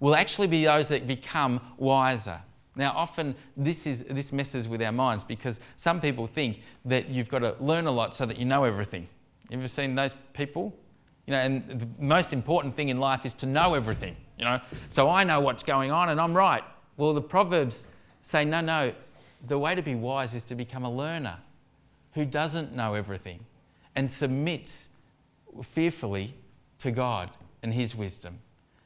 will 0.00 0.14
actually 0.14 0.46
be 0.46 0.64
those 0.64 0.88
that 0.88 1.06
become 1.06 1.60
wiser. 1.78 2.40
Now, 2.74 2.92
often 2.94 3.34
this, 3.56 3.86
is, 3.86 4.04
this 4.04 4.32
messes 4.32 4.68
with 4.68 4.82
our 4.82 4.92
minds 4.92 5.24
because 5.24 5.60
some 5.76 6.00
people 6.00 6.26
think 6.26 6.60
that 6.84 7.08
you've 7.08 7.30
got 7.30 7.38
to 7.38 7.56
learn 7.58 7.86
a 7.86 7.90
lot 7.90 8.14
so 8.14 8.26
that 8.26 8.38
you 8.38 8.44
know 8.44 8.64
everything. 8.64 9.08
You 9.48 9.58
ever 9.58 9.68
seen 9.68 9.94
those 9.94 10.14
people? 10.34 10.76
You 11.26 11.32
know, 11.32 11.38
and 11.38 11.80
the 11.80 11.88
most 11.98 12.32
important 12.32 12.76
thing 12.76 12.90
in 12.90 13.00
life 13.00 13.24
is 13.24 13.32
to 13.34 13.46
know 13.46 13.74
everything, 13.74 14.14
you 14.38 14.44
know. 14.44 14.60
So 14.90 15.08
I 15.08 15.24
know 15.24 15.40
what's 15.40 15.62
going 15.62 15.90
on 15.90 16.10
and 16.10 16.20
I'm 16.20 16.36
right. 16.36 16.62
Well, 16.98 17.14
the 17.14 17.22
Proverbs 17.22 17.86
say, 18.20 18.44
no, 18.44 18.60
no, 18.60 18.92
the 19.46 19.58
way 19.58 19.74
to 19.74 19.82
be 19.82 19.94
wise 19.94 20.34
is 20.34 20.44
to 20.44 20.54
become 20.54 20.84
a 20.84 20.90
learner 20.90 21.38
who 22.16 22.24
doesn't 22.24 22.74
know 22.74 22.94
everything 22.94 23.38
and 23.94 24.10
submits 24.10 24.88
fearfully 25.62 26.34
to 26.78 26.90
God 26.90 27.30
and 27.62 27.72
His 27.72 27.94
wisdom 27.94 28.38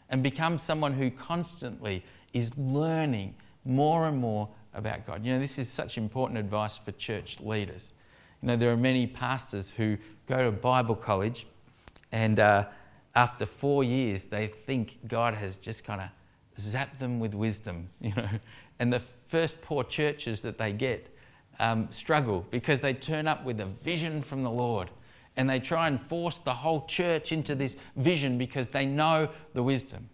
and 0.08 0.20
becomes 0.20 0.62
someone 0.62 0.92
who 0.92 1.12
constantly 1.12 2.04
is 2.32 2.56
learning 2.58 3.36
more 3.64 4.08
and 4.08 4.18
more 4.18 4.48
about 4.74 5.06
God. 5.06 5.24
You 5.24 5.32
know, 5.32 5.38
this 5.38 5.60
is 5.60 5.68
such 5.68 5.96
important 5.96 6.40
advice 6.40 6.76
for 6.76 6.90
church 6.92 7.38
leaders. 7.38 7.92
You 8.42 8.48
know, 8.48 8.56
there 8.56 8.72
are 8.72 8.76
many 8.76 9.06
pastors 9.06 9.70
who 9.70 9.96
go 10.26 10.44
to 10.44 10.50
Bible 10.50 10.96
college 10.96 11.46
and 12.10 12.40
uh, 12.40 12.64
after 13.14 13.46
four 13.46 13.84
years 13.84 14.24
they 14.24 14.48
think 14.48 14.98
God 15.06 15.34
has 15.34 15.56
just 15.56 15.84
kind 15.84 16.00
of 16.00 16.08
zapped 16.60 16.98
them 16.98 17.20
with 17.20 17.32
wisdom, 17.32 17.90
you 18.00 18.12
know. 18.16 18.28
And 18.80 18.92
the 18.92 18.98
first 18.98 19.62
poor 19.62 19.84
churches 19.84 20.42
that 20.42 20.58
they 20.58 20.72
get 20.72 21.14
um, 21.60 21.86
struggle 21.90 22.44
because 22.50 22.80
they 22.80 22.94
turn 22.94 23.28
up 23.28 23.44
with 23.44 23.60
a 23.60 23.66
vision 23.66 24.20
from 24.20 24.42
the 24.42 24.50
Lord 24.50 24.90
and 25.36 25.48
they 25.48 25.60
try 25.60 25.86
and 25.86 26.00
force 26.00 26.38
the 26.38 26.54
whole 26.54 26.84
church 26.86 27.30
into 27.30 27.54
this 27.54 27.76
vision 27.94 28.36
because 28.36 28.68
they 28.68 28.84
know 28.84 29.28
the 29.54 29.62
wisdom. 29.62 30.08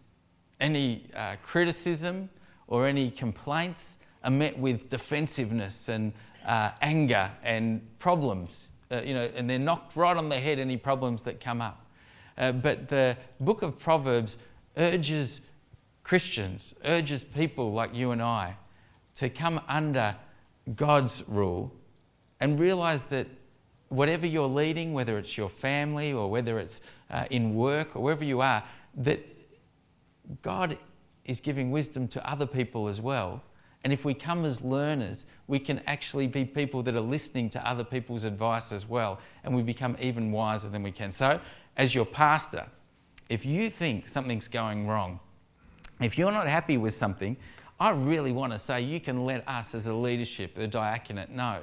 Any 0.61 1.07
uh, 1.15 1.37
criticism, 1.43 2.29
or 2.69 2.87
any 2.87 3.11
complaints 3.11 3.97
are 4.25 4.31
met 4.31 4.59
with 4.59 4.91
defensiveness 4.91 5.89
and 5.89 6.13
uh, 6.45 6.73
anger 6.83 7.31
and 7.43 7.81
problems. 7.99 8.69
Uh, 8.91 9.03
you 9.03 9.15
know, 9.15 9.29
and 9.35 9.49
they're 9.49 9.59
knocked 9.59 9.97
right 9.97 10.17
on 10.17 10.29
the 10.29 10.39
head 10.39 10.59
any 10.59 10.77
problems 10.77 11.23
that 11.23 11.41
come 11.41 11.61
up. 11.61 11.87
Uh, 12.37 12.53
but 12.53 12.89
the 12.89 13.17
book 13.41 13.63
of 13.63 13.79
Proverbs 13.79 14.37
urges 14.77 15.41
Christians, 16.03 16.75
urges 16.85 17.25
people 17.25 17.73
like 17.73 17.95
you 17.95 18.11
and 18.11 18.23
I 18.23 18.57
to 19.15 19.29
come 19.31 19.61
under 19.67 20.15
God's 20.75 21.23
rule 21.29 21.73
and 22.41 22.59
realize 22.59 23.05
that 23.05 23.29
whatever 23.89 24.27
you're 24.27 24.49
leading, 24.49 24.93
whether 24.93 25.19
it's 25.19 25.37
your 25.37 25.49
family 25.49 26.13
or 26.13 26.29
whether 26.29 26.59
it's 26.59 26.81
uh, 27.11 27.25
in 27.31 27.55
work 27.55 27.95
or 27.95 28.03
wherever 28.03 28.25
you 28.25 28.41
are, 28.41 28.65
that 28.97 29.25
God 30.43 30.77
is 31.25 31.41
giving 31.41 31.71
wisdom 31.71 32.09
to 32.09 32.29
other 32.31 32.47
people 32.47 32.89
as 32.89 33.01
well. 33.01 33.43
And 33.85 33.93
if 33.93 34.05
we 34.05 34.15
come 34.15 34.45
as 34.45 34.63
learners, 34.63 35.27
we 35.47 35.61
can 35.61 35.81
actually 35.87 36.27
be 36.27 36.45
people 36.45 36.83
that 36.85 36.97
are 36.97 37.01
listening 37.01 37.51
to 37.51 37.69
other 37.69 37.85
people's 37.85 38.25
advice 38.25 38.73
as 38.73 38.89
well, 38.89 39.21
and 39.45 39.55
we 39.55 39.63
become 39.63 39.97
even 40.01 40.33
wiser 40.33 40.69
than 40.69 40.83
we 40.83 40.91
can. 40.91 41.13
So, 41.13 41.41
as 41.77 41.95
your 41.95 42.05
pastor, 42.07 42.67
if 43.29 43.47
you 43.47 43.71
think 43.71 44.09
something's 44.09 44.49
going 44.49 44.89
wrong, 44.89 45.21
if 46.01 46.19
you're 46.19 46.33
not 46.33 46.49
happy 46.49 46.77
with 46.77 46.95
something, 46.95 47.37
I 47.79 47.91
really 47.91 48.33
want 48.33 48.53
to 48.53 48.59
say 48.59 48.81
you 48.81 49.01
can 49.01 49.25
let 49.25 49.47
us 49.49 49.75
as 49.75 49.87
a 49.87 49.95
leadership, 49.95 50.55
the 50.55 50.67
diaconate, 50.67 51.31
know. 51.31 51.61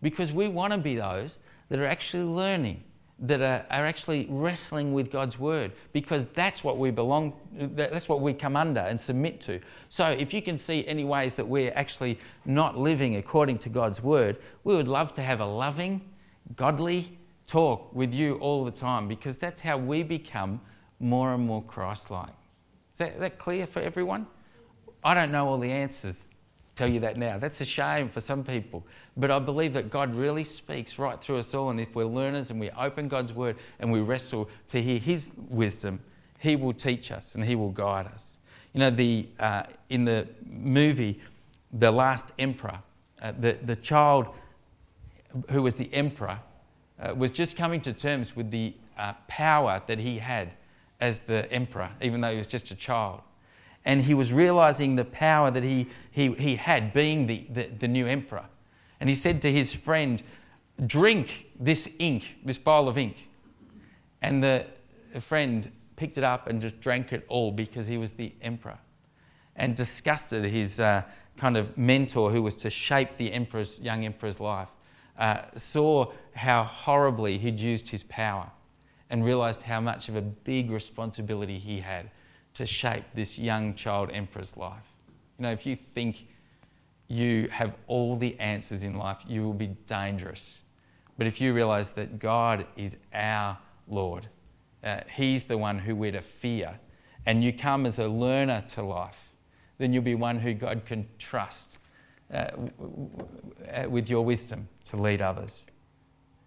Because 0.00 0.32
we 0.32 0.48
want 0.48 0.72
to 0.72 0.78
be 0.78 0.96
those 0.96 1.38
that 1.68 1.78
are 1.78 1.86
actually 1.86 2.24
learning 2.24 2.82
that 3.22 3.40
are, 3.40 3.64
are, 3.70 3.86
actually 3.86 4.26
wrestling 4.28 4.92
with 4.92 5.10
God's 5.10 5.38
word 5.38 5.70
because 5.92 6.26
that's 6.34 6.64
what 6.64 6.76
we 6.76 6.90
belong 6.90 7.34
that's 7.52 8.08
what 8.08 8.20
we 8.20 8.32
come 8.32 8.56
under 8.56 8.80
and 8.80 9.00
submit 9.00 9.40
to. 9.42 9.60
So 9.88 10.08
if 10.08 10.34
you 10.34 10.42
can 10.42 10.58
see 10.58 10.84
any 10.88 11.04
ways 11.04 11.36
that 11.36 11.46
we're 11.46 11.72
actually 11.76 12.18
not 12.44 12.76
living 12.76 13.16
according 13.16 13.58
to 13.58 13.68
God's 13.68 14.02
word, 14.02 14.38
we 14.64 14.74
would 14.74 14.88
love 14.88 15.12
to 15.14 15.22
have 15.22 15.40
a 15.40 15.46
loving, 15.46 16.00
godly 16.56 17.16
talk 17.46 17.94
with 17.94 18.12
you 18.12 18.36
all 18.36 18.64
the 18.64 18.72
time 18.72 19.06
because 19.06 19.36
that's 19.36 19.60
how 19.60 19.76
we 19.78 20.02
become 20.02 20.60
more 20.98 21.32
and 21.32 21.46
more 21.46 21.62
Christ 21.62 22.10
like. 22.10 22.32
Is 22.92 22.98
that, 22.98 23.20
that 23.20 23.38
clear 23.38 23.66
for 23.66 23.80
everyone? 23.80 24.26
I 25.04 25.14
don't 25.14 25.32
know 25.32 25.48
all 25.48 25.58
the 25.58 25.70
answers. 25.70 26.28
Tell 26.74 26.88
you 26.88 27.00
that 27.00 27.16
now. 27.16 27.38
That's 27.38 27.60
a 27.60 27.66
shame 27.66 28.08
for 28.08 28.20
some 28.20 28.44
people. 28.44 28.86
But 29.16 29.30
I 29.30 29.38
believe 29.38 29.74
that 29.74 29.90
God 29.90 30.14
really 30.14 30.44
speaks 30.44 30.98
right 30.98 31.20
through 31.20 31.38
us 31.38 31.54
all. 31.54 31.68
And 31.70 31.80
if 31.80 31.94
we're 31.94 32.04
learners 32.04 32.50
and 32.50 32.58
we 32.58 32.70
open 32.70 33.08
God's 33.08 33.32
word 33.32 33.56
and 33.78 33.92
we 33.92 34.00
wrestle 34.00 34.48
to 34.68 34.82
hear 34.82 34.98
His 34.98 35.32
wisdom, 35.50 36.00
He 36.38 36.56
will 36.56 36.72
teach 36.72 37.10
us 37.10 37.34
and 37.34 37.44
He 37.44 37.54
will 37.54 37.70
guide 37.70 38.06
us. 38.06 38.38
You 38.72 38.80
know, 38.80 38.90
the, 38.90 39.28
uh, 39.38 39.64
in 39.90 40.06
the 40.06 40.28
movie, 40.46 41.20
The 41.72 41.90
Last 41.90 42.26
Emperor, 42.38 42.78
uh, 43.20 43.32
the, 43.38 43.58
the 43.62 43.76
child 43.76 44.28
who 45.50 45.62
was 45.62 45.74
the 45.74 45.92
emperor 45.92 46.40
uh, 47.00 47.14
was 47.14 47.30
just 47.30 47.56
coming 47.56 47.80
to 47.82 47.92
terms 47.92 48.34
with 48.36 48.50
the 48.50 48.74
uh, 48.98 49.12
power 49.28 49.82
that 49.86 49.98
he 49.98 50.18
had 50.18 50.54
as 51.00 51.20
the 51.20 51.50
emperor, 51.52 51.90
even 52.00 52.20
though 52.20 52.30
he 52.30 52.38
was 52.38 52.46
just 52.46 52.70
a 52.70 52.74
child. 52.74 53.20
And 53.84 54.02
he 54.02 54.14
was 54.14 54.32
realizing 54.32 54.96
the 54.96 55.04
power 55.04 55.50
that 55.50 55.64
he, 55.64 55.88
he, 56.10 56.32
he 56.34 56.56
had 56.56 56.92
being 56.92 57.26
the, 57.26 57.46
the, 57.50 57.64
the 57.66 57.88
new 57.88 58.06
emperor. 58.06 58.44
And 59.00 59.08
he 59.08 59.14
said 59.14 59.42
to 59.42 59.50
his 59.50 59.74
friend, 59.74 60.22
Drink 60.86 61.50
this 61.58 61.88
ink, 61.98 62.38
this 62.44 62.58
bowl 62.58 62.88
of 62.88 62.96
ink. 62.96 63.28
And 64.20 64.42
the 64.42 64.66
friend 65.20 65.70
picked 65.96 66.18
it 66.18 66.24
up 66.24 66.46
and 66.46 66.60
just 66.60 66.80
drank 66.80 67.12
it 67.12 67.24
all 67.28 67.52
because 67.52 67.86
he 67.86 67.98
was 67.98 68.12
the 68.12 68.32
emperor 68.40 68.78
and 69.56 69.76
disgusted 69.76 70.44
his 70.44 70.80
uh, 70.80 71.02
kind 71.36 71.56
of 71.56 71.76
mentor 71.76 72.30
who 72.30 72.42
was 72.42 72.56
to 72.56 72.70
shape 72.70 73.16
the 73.16 73.32
emperor's, 73.32 73.80
young 73.80 74.04
emperor's 74.04 74.40
life. 74.40 74.68
Uh, 75.18 75.42
saw 75.56 76.10
how 76.34 76.64
horribly 76.64 77.36
he'd 77.38 77.60
used 77.60 77.88
his 77.88 78.02
power 78.04 78.50
and 79.10 79.24
realized 79.24 79.62
how 79.62 79.80
much 79.80 80.08
of 80.08 80.16
a 80.16 80.22
big 80.22 80.70
responsibility 80.70 81.58
he 81.58 81.80
had 81.80 82.10
to 82.54 82.66
shape 82.66 83.04
this 83.14 83.38
young 83.38 83.74
child 83.74 84.10
emperor's 84.12 84.56
life. 84.56 84.86
You 85.38 85.44
know, 85.44 85.52
if 85.52 85.66
you 85.66 85.76
think 85.76 86.28
you 87.08 87.48
have 87.50 87.76
all 87.86 88.16
the 88.16 88.38
answers 88.38 88.82
in 88.82 88.96
life, 88.96 89.18
you 89.26 89.42
will 89.42 89.54
be 89.54 89.68
dangerous. 89.86 90.62
But 91.18 91.26
if 91.26 91.40
you 91.40 91.52
realize 91.52 91.90
that 91.92 92.18
God 92.18 92.66
is 92.76 92.96
our 93.12 93.58
Lord, 93.88 94.28
uh, 94.82 95.00
He's 95.14 95.44
the 95.44 95.58
one 95.58 95.78
who 95.78 95.94
we're 95.94 96.12
to 96.12 96.20
fear, 96.20 96.78
and 97.26 97.44
you 97.44 97.52
come 97.52 97.86
as 97.86 97.98
a 97.98 98.08
learner 98.08 98.64
to 98.68 98.82
life, 98.82 99.28
then 99.78 99.92
you'll 99.92 100.02
be 100.02 100.14
one 100.14 100.38
who 100.38 100.54
God 100.54 100.84
can 100.86 101.06
trust 101.18 101.78
uh, 102.32 102.50
with 103.88 104.08
your 104.08 104.24
wisdom 104.24 104.68
to 104.84 104.96
lead 104.96 105.20
others. 105.20 105.66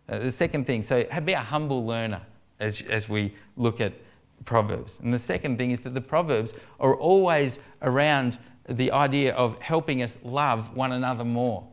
Uh, 0.08 0.20
the 0.20 0.32
second 0.32 0.66
thing, 0.66 0.82
so 0.82 1.04
be 1.24 1.34
a 1.34 1.40
humble 1.40 1.86
learner 1.86 2.22
as, 2.60 2.82
as 2.84 3.10
we 3.10 3.34
look 3.58 3.82
at 3.82 3.94
Proverbs. 4.44 5.00
And 5.00 5.14
the 5.14 5.20
second 5.20 5.58
thing 5.58 5.72
is 5.72 5.82
that 5.82 5.94
the 5.94 6.02
Proverbs 6.02 6.54
are 6.80 6.96
always 6.96 7.60
around 7.82 8.38
the 8.68 8.92
idea 8.92 9.34
of 9.34 9.62
helping 9.62 10.02
us 10.02 10.20
love 10.24 10.76
one 10.76 10.92
another 10.92 11.24
more, 11.24 11.68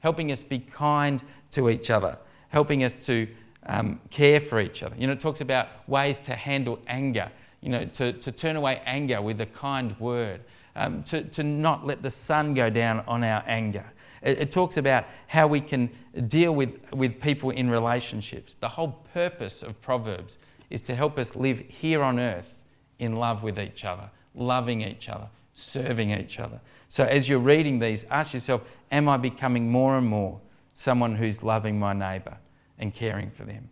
helping 0.00 0.32
us 0.32 0.42
be 0.42 0.58
kind 0.58 1.22
to 1.50 1.68
each 1.68 1.90
other, 1.90 2.18
helping 2.48 2.84
us 2.84 3.04
to 3.06 3.28
um, 3.66 4.00
care 4.10 4.40
for 4.40 4.60
each 4.60 4.82
other. 4.82 4.94
You 4.96 5.06
know, 5.06 5.12
it 5.12 5.20
talks 5.20 5.40
about 5.40 5.68
ways 5.88 6.18
to 6.18 6.34
handle 6.34 6.78
anger, 6.86 7.30
you 7.60 7.68
know, 7.68 7.84
to, 7.84 8.12
to 8.12 8.32
turn 8.32 8.56
away 8.56 8.80
anger 8.86 9.20
with 9.20 9.40
a 9.40 9.46
kind 9.46 9.98
word, 9.98 10.40
um, 10.76 11.02
to, 11.04 11.22
to 11.22 11.42
not 11.42 11.86
let 11.86 12.02
the 12.02 12.10
sun 12.10 12.54
go 12.54 12.70
down 12.70 13.02
on 13.08 13.24
our 13.24 13.42
anger. 13.46 13.84
It, 14.22 14.40
it 14.40 14.52
talks 14.52 14.76
about 14.76 15.04
how 15.26 15.46
we 15.46 15.60
can 15.60 15.90
deal 16.28 16.54
with, 16.54 16.92
with 16.92 17.20
people 17.20 17.50
in 17.50 17.70
relationships. 17.70 18.54
The 18.54 18.68
whole 18.68 19.00
purpose 19.12 19.62
of 19.62 19.80
Proverbs 19.82 20.38
is 20.70 20.80
to 20.82 20.94
help 20.94 21.18
us 21.18 21.36
live 21.36 21.60
here 21.60 22.02
on 22.02 22.18
earth 22.18 22.62
in 22.98 23.16
love 23.16 23.42
with 23.42 23.58
each 23.58 23.84
other, 23.84 24.10
loving 24.34 24.80
each 24.80 25.08
other, 25.08 25.28
serving 25.52 26.10
each 26.10 26.38
other. 26.38 26.60
So 26.88 27.04
as 27.04 27.28
you're 27.28 27.38
reading 27.38 27.78
these, 27.78 28.04
ask 28.04 28.34
yourself 28.34 28.62
Am 28.92 29.08
I 29.08 29.16
becoming 29.16 29.70
more 29.70 29.96
and 29.96 30.06
more 30.06 30.40
someone 30.74 31.16
who's 31.16 31.42
loving 31.42 31.78
my 31.78 31.92
neighbour 31.92 32.36
and 32.78 32.94
caring 32.94 33.30
for 33.30 33.44
them? 33.44 33.68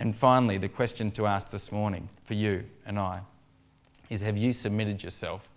And 0.00 0.14
finally, 0.14 0.58
the 0.58 0.68
question 0.68 1.10
to 1.12 1.26
ask 1.26 1.50
this 1.50 1.70
morning 1.70 2.08
for 2.20 2.34
you 2.34 2.64
and 2.84 2.98
I 2.98 3.20
is 4.10 4.22
Have 4.22 4.36
you 4.36 4.52
submitted 4.52 5.02
yourself 5.02 5.48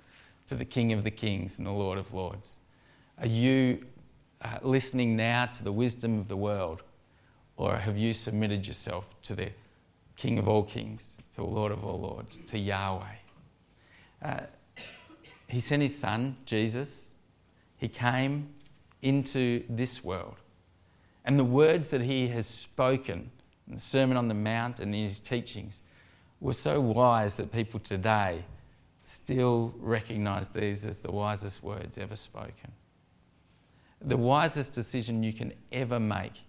to 0.48 0.56
the 0.56 0.66
King 0.66 0.94
of 0.94 1.04
the 1.04 1.12
Kings 1.12 1.58
and 1.58 1.68
the 1.68 1.72
Lord 1.72 1.98
of 1.98 2.14
Lords? 2.14 2.60
Are 3.20 3.28
you 3.28 3.86
uh, 4.42 4.60
listening 4.62 5.18
now 5.18 5.46
to 5.46 5.64
the 5.64 5.72
wisdom 5.72 6.20
of 6.20 6.28
the 6.28 6.38
world, 6.38 6.82
or 7.58 7.78
have 7.78 7.98
you 7.98 8.14
submitted 8.14 8.66
yourself 8.66 9.22
to 9.24 9.36
the 9.36 9.50
King 10.20 10.38
of 10.38 10.50
all 10.50 10.64
kings, 10.64 11.22
to 11.34 11.46
Lord 11.46 11.72
of 11.72 11.86
all 11.86 12.02
lords, 12.02 12.38
to 12.48 12.60
Yahweh. 12.60 13.06
Uh, 14.22 14.40
he 15.48 15.62
sent 15.62 15.82
his 15.82 15.98
son, 15.98 16.36
Jesus. 16.46 17.12
He 17.78 17.88
came 17.88 18.50
into 19.02 19.64
this 19.70 20.04
world. 20.04 20.36
And 21.24 21.40
the 21.40 21.46
words 21.46 21.88
that 21.88 22.02
he 22.02 22.28
has 22.28 22.48
spoken 22.48 23.32
in 23.66 23.76
the 23.76 23.80
Sermon 23.80 24.18
on 24.18 24.28
the 24.28 24.34
Mount 24.34 24.82
and 24.82 24.94
in 24.94 25.04
his 25.04 25.22
teachings 25.22 25.84
were 26.42 26.54
so 26.54 26.82
wise 26.82 27.36
that 27.36 27.54
people 27.54 27.80
today 27.80 28.44
still 29.04 29.74
recognize 29.80 30.50
these 30.50 30.84
as 30.84 30.98
the 30.98 31.14
wisest 31.14 31.64
words 31.64 31.98
ever 31.98 32.18
spoken. 32.18 32.74
The 34.02 34.18
wisest 34.18 34.74
decision 34.74 35.24
you 35.24 35.32
can 35.32 35.54
ever 35.72 35.98
make 35.98 36.42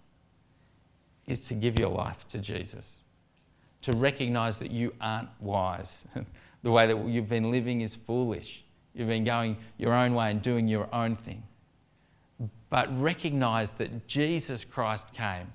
is 1.25 1.39
to 1.47 1.53
give 1.53 1.79
your 1.79 1.89
life 1.89 2.27
to 2.27 2.37
Jesus 2.37 3.05
to 3.81 3.91
recognize 3.93 4.57
that 4.57 4.71
you 4.71 4.93
aren't 5.01 5.29
wise. 5.39 6.05
the 6.63 6.71
way 6.71 6.87
that 6.87 7.07
you've 7.07 7.29
been 7.29 7.51
living 7.51 7.81
is 7.81 7.95
foolish. 7.95 8.63
You've 8.93 9.07
been 9.07 9.23
going 9.23 9.57
your 9.77 9.93
own 9.93 10.13
way 10.13 10.31
and 10.31 10.41
doing 10.41 10.67
your 10.67 10.93
own 10.93 11.15
thing. 11.15 11.43
But 12.69 13.01
recognize 13.01 13.71
that 13.73 14.07
Jesus 14.07 14.63
Christ 14.63 15.13
came, 15.13 15.51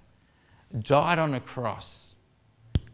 died 0.81 1.19
on 1.19 1.35
a 1.35 1.41
cross 1.41 2.17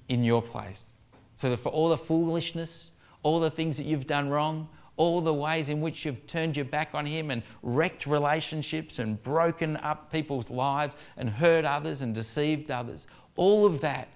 in 0.09 0.25
your 0.25 0.43
place. 0.43 0.97
So 1.35 1.51
that 1.51 1.59
for 1.59 1.71
all 1.71 1.89
the 1.89 1.97
foolishness, 1.97 2.91
all 3.23 3.41
the 3.41 3.51
things 3.51 3.77
that 3.77 3.87
you've 3.87 4.07
done 4.07 4.29
wrong, 4.29 4.69
all 4.97 5.21
the 5.21 5.33
ways 5.33 5.69
in 5.69 5.81
which 5.81 6.05
you've 6.05 6.27
turned 6.27 6.57
your 6.57 6.67
back 6.67 6.95
on 6.95 7.07
Him 7.07 7.31
and 7.31 7.43
wrecked 7.63 8.07
relationships 8.07 8.99
and 8.99 9.21
broken 9.23 9.77
up 9.79 10.13
people's 10.13 10.51
lives 10.51 10.97
and 11.17 11.31
hurt 11.31 11.65
others 11.65 12.03
and 12.03 12.15
deceived 12.15 12.71
others, 12.71 13.07
all 13.37 13.65
of 13.65 13.81
that 13.81 14.09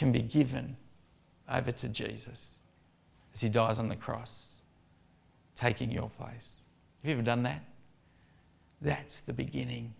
can 0.00 0.12
be 0.12 0.22
given 0.22 0.74
over 1.46 1.70
to 1.70 1.86
Jesus 1.86 2.56
as 3.34 3.42
he 3.42 3.50
dies 3.50 3.78
on 3.78 3.90
the 3.90 3.96
cross, 3.96 4.54
taking 5.54 5.90
your 5.90 6.08
place. 6.08 6.60
Have 7.02 7.10
you 7.10 7.12
ever 7.12 7.22
done 7.22 7.42
that? 7.42 7.62
That's 8.80 9.20
the 9.20 9.34
beginning 9.34 9.92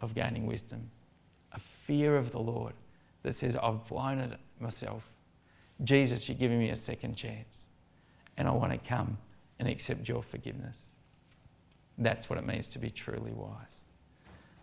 of 0.00 0.14
gaining 0.14 0.46
wisdom. 0.46 0.90
A 1.52 1.60
fear 1.60 2.16
of 2.16 2.30
the 2.30 2.38
Lord 2.38 2.72
that 3.22 3.34
says, 3.34 3.54
I've 3.54 3.86
blown 3.86 4.18
it 4.18 4.32
myself. 4.60 5.12
Jesus, 5.82 6.26
you're 6.26 6.38
giving 6.38 6.58
me 6.58 6.70
a 6.70 6.76
second 6.76 7.14
chance. 7.14 7.68
And 8.38 8.48
I 8.48 8.50
want 8.50 8.72
to 8.72 8.78
come 8.78 9.18
and 9.58 9.68
accept 9.68 10.08
your 10.08 10.22
forgiveness. 10.22 10.88
That's 11.98 12.30
what 12.30 12.38
it 12.38 12.46
means 12.46 12.66
to 12.68 12.78
be 12.78 12.88
truly 12.88 13.32
wise. 13.32 13.90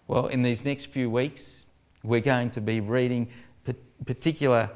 Well, 0.08 0.26
in 0.26 0.42
these 0.42 0.66
next 0.66 0.86
few 0.86 1.08
weeks, 1.08 1.68
we're 2.04 2.20
going 2.20 2.50
to 2.50 2.62
be 2.62 2.80
reading 2.80 3.28
particular 4.06 4.70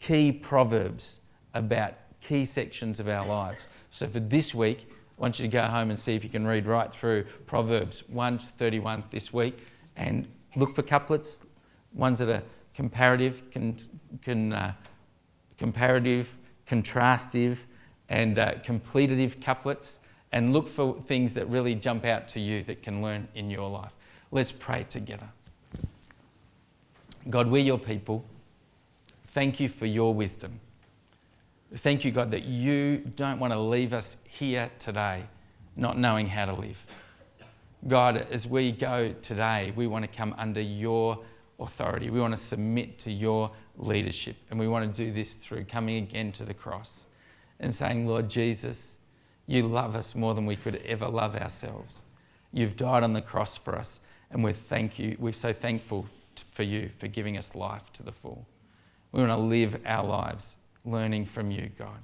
key 0.00 0.32
proverbs 0.32 1.20
about 1.54 1.94
key 2.20 2.44
sections 2.44 3.00
of 3.00 3.08
our 3.08 3.26
lives. 3.26 3.68
So 3.90 4.08
for 4.08 4.20
this 4.20 4.54
week, 4.54 4.88
I 4.90 5.22
want 5.22 5.38
you 5.38 5.44
to 5.44 5.52
go 5.52 5.62
home 5.62 5.90
and 5.90 5.98
see 5.98 6.14
if 6.14 6.24
you 6.24 6.30
can 6.30 6.46
read 6.46 6.66
right 6.66 6.92
through 6.92 7.24
Proverbs 7.46 8.02
1 8.08 8.38
to 8.38 8.44
31 8.44 9.04
this 9.10 9.32
week 9.32 9.58
and 9.96 10.26
look 10.56 10.74
for 10.74 10.82
couplets, 10.82 11.42
ones 11.92 12.18
that 12.18 12.28
are 12.28 12.42
comparative, 12.74 13.48
can, 13.50 13.78
can, 14.22 14.52
uh, 14.52 14.72
comparative, 15.56 16.36
contrastive, 16.66 17.58
and 18.08 18.38
uh, 18.38 18.54
completive 18.64 19.40
couplets, 19.40 20.00
and 20.32 20.52
look 20.52 20.68
for 20.68 21.00
things 21.02 21.32
that 21.34 21.48
really 21.48 21.76
jump 21.76 22.04
out 22.04 22.26
to 22.28 22.40
you 22.40 22.64
that 22.64 22.82
can 22.82 23.00
learn 23.00 23.28
in 23.34 23.50
your 23.50 23.70
life. 23.70 23.92
Let's 24.32 24.50
pray 24.50 24.84
together. 24.88 25.28
God, 27.30 27.48
we're 27.48 27.62
your 27.62 27.78
people. 27.78 28.24
Thank 29.34 29.58
you 29.58 29.68
for 29.68 29.86
your 29.86 30.14
wisdom. 30.14 30.60
Thank 31.78 32.04
you, 32.04 32.12
God, 32.12 32.30
that 32.30 32.44
you 32.44 32.98
don't 33.16 33.40
want 33.40 33.52
to 33.52 33.58
leave 33.58 33.92
us 33.92 34.16
here 34.28 34.70
today 34.78 35.24
not 35.74 35.98
knowing 35.98 36.28
how 36.28 36.44
to 36.44 36.52
live. 36.52 36.80
God, 37.88 38.28
as 38.30 38.46
we 38.46 38.70
go 38.70 39.12
today, 39.22 39.72
we 39.74 39.88
want 39.88 40.04
to 40.04 40.16
come 40.16 40.36
under 40.38 40.60
your 40.60 41.18
authority. 41.58 42.10
We 42.10 42.20
want 42.20 42.36
to 42.36 42.40
submit 42.40 43.00
to 43.00 43.10
your 43.10 43.50
leadership. 43.76 44.36
And 44.50 44.60
we 44.60 44.68
want 44.68 44.94
to 44.94 45.04
do 45.04 45.12
this 45.12 45.32
through 45.32 45.64
coming 45.64 46.04
again 46.04 46.30
to 46.30 46.44
the 46.44 46.54
cross 46.54 47.06
and 47.58 47.74
saying, 47.74 48.06
Lord 48.06 48.30
Jesus, 48.30 48.98
you 49.48 49.64
love 49.64 49.96
us 49.96 50.14
more 50.14 50.34
than 50.34 50.46
we 50.46 50.54
could 50.54 50.76
ever 50.86 51.08
love 51.08 51.34
ourselves. 51.34 52.04
You've 52.52 52.76
died 52.76 53.02
on 53.02 53.14
the 53.14 53.20
cross 53.20 53.58
for 53.58 53.74
us, 53.74 53.98
and 54.30 54.44
we 54.44 54.52
thank 54.52 54.96
you. 55.00 55.16
We're 55.18 55.32
so 55.32 55.52
thankful 55.52 56.06
for 56.52 56.62
you, 56.62 56.88
for 56.96 57.08
giving 57.08 57.36
us 57.36 57.56
life 57.56 57.92
to 57.94 58.04
the 58.04 58.12
full. 58.12 58.46
We 59.14 59.20
want 59.20 59.30
to 59.30 59.36
live 59.36 59.80
our 59.86 60.04
lives 60.04 60.56
learning 60.84 61.26
from 61.26 61.52
you, 61.52 61.70
God, 61.78 62.00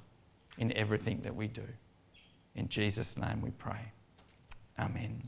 in 0.59 0.73
everything 0.77 1.23
that 1.25 1.35
we 1.35 1.49
do. 1.49 1.65
In 2.55 2.69
Jesus' 2.69 3.19
name 3.19 3.43
we 3.43 3.51
pray. 3.51 3.91
Amen. 4.79 5.21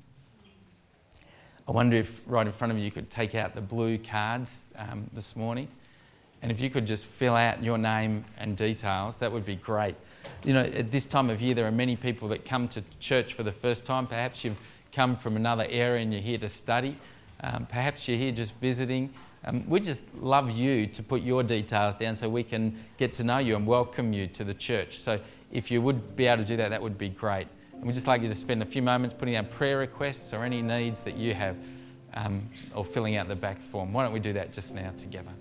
I 1.67 1.73
wonder 1.73 1.97
if 1.97 2.21
right 2.25 2.47
in 2.47 2.53
front 2.53 2.73
of 2.73 2.79
you 2.79 2.93
could 2.93 3.11
take 3.11 3.35
out 3.35 3.57
the 3.57 3.61
blue 3.61 3.99
cards 3.99 4.65
um, 4.77 5.11
this 5.13 5.35
morning. 5.35 5.67
And 6.41 6.53
if 6.53 6.61
you 6.61 6.71
could 6.71 6.87
just 6.87 7.05
fill 7.05 7.35
out 7.35 7.61
your 7.65 7.79
name 7.79 8.25
and 8.39 8.57
details, 8.57 9.17
that 9.17 9.33
would 9.33 9.45
be 9.45 9.57
great. 9.57 9.97
You 10.45 10.53
know, 10.53 10.63
at 10.63 10.93
this 10.93 11.05
time 11.05 11.31
of 11.31 11.43
year, 11.43 11.55
there 11.57 11.67
are 11.67 11.73
many 11.73 11.97
people 11.97 12.29
that 12.29 12.45
come 12.45 12.69
to 12.69 12.83
church 13.01 13.35
for 13.35 13.43
the 13.43 13.51
first 13.51 13.85
time. 13.85 14.07
Perhaps 14.07 14.45
you've 14.45 14.61
come 14.93 15.17
from 15.17 15.35
another 15.35 15.67
area 15.69 16.01
and 16.03 16.13
you're 16.13 16.23
here 16.23 16.39
to 16.39 16.49
study. 16.49 16.97
Um, 17.41 17.67
perhaps 17.67 18.07
you're 18.07 18.19
here 18.19 18.31
just 18.31 18.55
visiting. 18.61 19.13
Um, 19.45 19.69
we 19.69 19.81
just 19.81 20.05
love 20.15 20.51
you 20.51 20.87
to 20.87 21.03
put 21.03 21.23
your 21.23 21.43
details 21.43 21.97
down 21.97 22.15
so 22.15 22.29
we 22.29 22.45
can 22.45 22.79
get 22.97 23.13
to 23.15 23.25
know 23.25 23.39
you 23.39 23.57
and 23.57 23.67
welcome 23.67 24.13
you 24.13 24.27
to 24.29 24.45
the 24.45 24.55
church. 24.55 24.99
So 24.99 25.19
if 25.51 25.71
you 25.71 25.83
would 25.83 26.17
be 26.17 26.27
able 26.27 26.45
to 26.45 26.49
do 26.49 26.57
that, 26.59 26.71
that 26.71 26.81
would 26.81 26.97
be 26.97 27.09
great. 27.09 27.49
And 27.73 27.85
we'd 27.85 27.95
just 27.95 28.07
like 28.07 28.23
you 28.23 28.29
to 28.29 28.35
spend 28.35 28.63
a 28.63 28.67
few 28.67 28.83
moments 28.83 29.15
putting 29.19 29.35
down 29.35 29.47
prayer 29.47 29.79
requests 29.79 30.33
or 30.33 30.45
any 30.45 30.63
needs 30.63 31.01
that 31.01 31.17
you 31.17 31.35
have 31.35 31.57
um, 32.15 32.49
or 32.75 32.85
filling 32.85 33.17
out 33.17 33.27
the 33.27 33.35
back 33.35 33.61
form. 33.61 33.93
Why 33.93 34.05
don't 34.05 34.13
we 34.13 34.21
do 34.21 34.33
that 34.35 34.53
just 34.53 34.75
now 34.75 34.93
together? 34.97 35.33